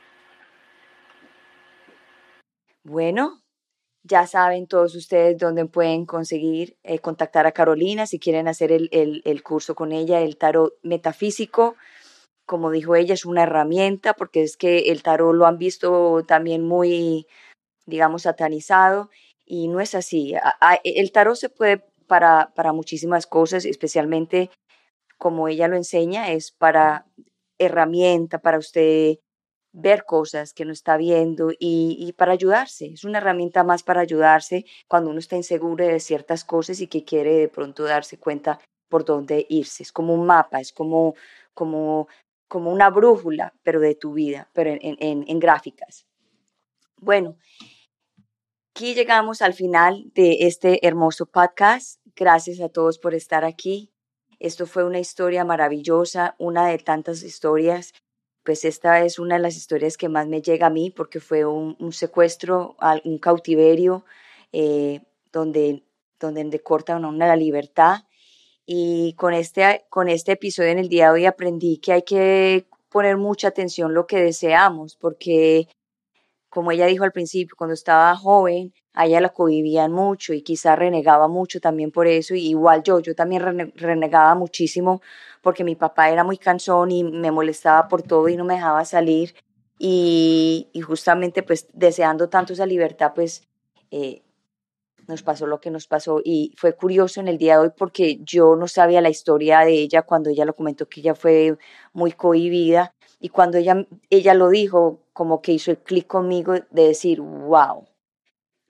[2.89, 3.43] Bueno,
[4.01, 8.89] ya saben todos ustedes dónde pueden conseguir eh, contactar a Carolina si quieren hacer el,
[8.91, 11.75] el, curso con ella, el tarot metafísico.
[12.47, 16.65] Como dijo ella, es una herramienta porque es que el tarot lo han visto también
[16.65, 17.27] muy,
[17.85, 19.11] digamos, satanizado
[19.45, 20.33] y no es así.
[20.83, 24.49] El tarot se puede para, para muchísimas cosas, especialmente
[25.19, 27.05] como ella lo enseña, es para
[27.59, 29.19] herramienta, para usted
[29.71, 32.87] ver cosas que no está viendo y, para ayudarse.
[32.87, 37.03] Es una herramienta más para ayudarse cuando uno está inseguro de ciertas cosas y que
[37.03, 38.59] quiere de pronto darse cuenta
[38.89, 39.83] por dónde irse.
[39.83, 41.15] Es como un mapa, es como,
[41.53, 42.07] como,
[42.47, 46.05] como una brújula, pero de tu vida, pero en, en, en gráficas.
[46.97, 47.37] Bueno,
[48.75, 52.01] aquí llegamos al final de este hermoso podcast.
[52.15, 53.91] Gracias a todos por estar aquí.
[54.39, 57.93] Esto fue una historia maravillosa, una de tantas historias
[58.43, 61.45] pues esta es una de las historias que más me llega a mí porque fue
[61.45, 64.05] un, secuestro, un cautiverio
[64.51, 65.83] eh, donde,
[66.19, 66.61] donde le
[67.05, 68.03] una la libertad.
[68.65, 72.67] Y con este, con este episodio en el día de hoy aprendí que hay que
[72.89, 75.67] poner mucha atención lo que deseamos, porque
[76.49, 80.75] como ella dijo al principio, cuando estaba joven, a ella la cohibivían mucho y quizá
[80.75, 85.01] renegaba mucho también por eso, y igual yo, yo también renegaba muchísimo
[85.41, 88.83] porque mi papá era muy cansón y me molestaba por todo y no me dejaba
[88.85, 89.35] salir,
[89.79, 93.47] y, justamente pues deseando tanto esa libertad, pues
[93.91, 94.21] eh,
[95.07, 98.19] nos pasó lo que nos pasó y fue curioso en el día de hoy porque
[98.23, 101.57] yo no sabía la historia de ella cuando ella lo comentó que ella fue
[101.93, 106.87] muy cohibida y cuando ella, ella lo dijo como que hizo el clic conmigo de
[106.87, 107.85] decir, wow,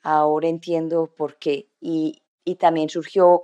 [0.03, 1.67] ahora entiendo por qué.
[1.81, 3.43] Y, y también surgió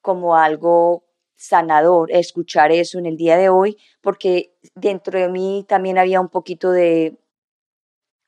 [0.00, 1.04] como algo
[1.36, 6.28] sanador escuchar eso en el día de hoy, porque dentro de mí también había un
[6.28, 7.18] poquito de,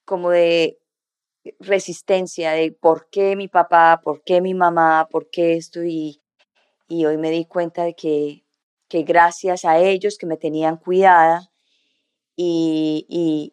[0.04, 0.78] como de
[1.60, 6.20] resistencia de por qué mi papá, por qué mi mamá, por qué esto, y,
[6.88, 8.44] y hoy me di cuenta de que,
[8.88, 11.50] que gracias a ellos que me tenían cuidada
[12.36, 13.52] y, y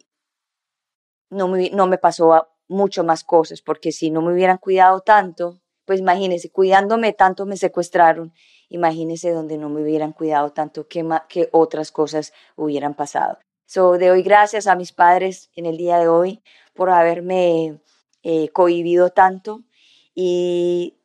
[1.30, 5.61] no, me, no me pasó mucho más cosas, porque si no me hubieran cuidado tanto,
[5.86, 8.34] pues imagínense, cuidándome tanto me secuestraron,
[8.69, 13.38] imagínense donde no me hubieran cuidado tanto, que, que otras cosas hubieran pasado.
[13.65, 16.41] So, de hoy gracias a mis padres en el día de hoy
[16.74, 17.80] por haberme
[18.24, 19.61] eh, cohibido tanto
[20.13, 20.95] y,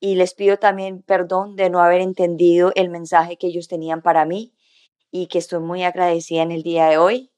[0.00, 4.24] y les pido también perdón de no haber entendido el mensaje que ellos tenían para
[4.26, 4.54] mí
[5.10, 7.30] y que estoy muy agradecida en el día de hoy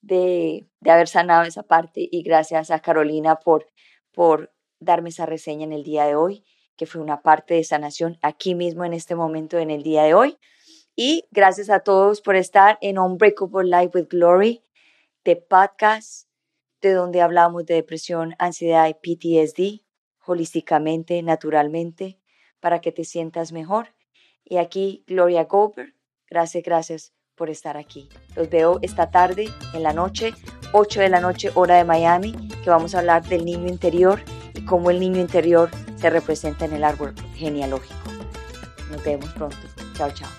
[0.00, 3.66] de, de, haber sanado esa parte y gracias a Carolina por,
[4.12, 6.44] por darme esa reseña en el día de hoy,
[6.76, 10.14] que fue una parte de sanación aquí mismo en este momento, en el día de
[10.14, 10.38] hoy.
[10.94, 14.64] Y gracias a todos por estar en Unbreakable Life with Glory,
[15.24, 16.28] de podcast,
[16.80, 19.84] de donde hablamos de depresión, ansiedad y PTSD,
[20.24, 22.20] holísticamente, naturalmente,
[22.60, 23.94] para que te sientas mejor.
[24.44, 25.94] Y aquí, Gloria Goldberg,
[26.28, 28.08] gracias, gracias por estar aquí.
[28.36, 30.34] Los veo esta tarde, en la noche,
[30.72, 32.32] 8 de la noche, hora de Miami,
[32.62, 34.20] que vamos a hablar del niño interior
[34.54, 37.94] y cómo el niño interior se representa en el árbol genealógico.
[38.90, 39.56] Nos vemos pronto.
[39.94, 40.30] Chao, chao.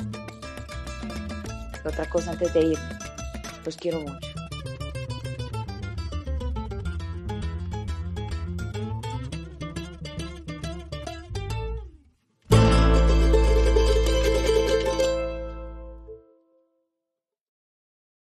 [1.85, 2.99] Otra cosa antes de irme.
[3.65, 4.38] Los quiero mucho.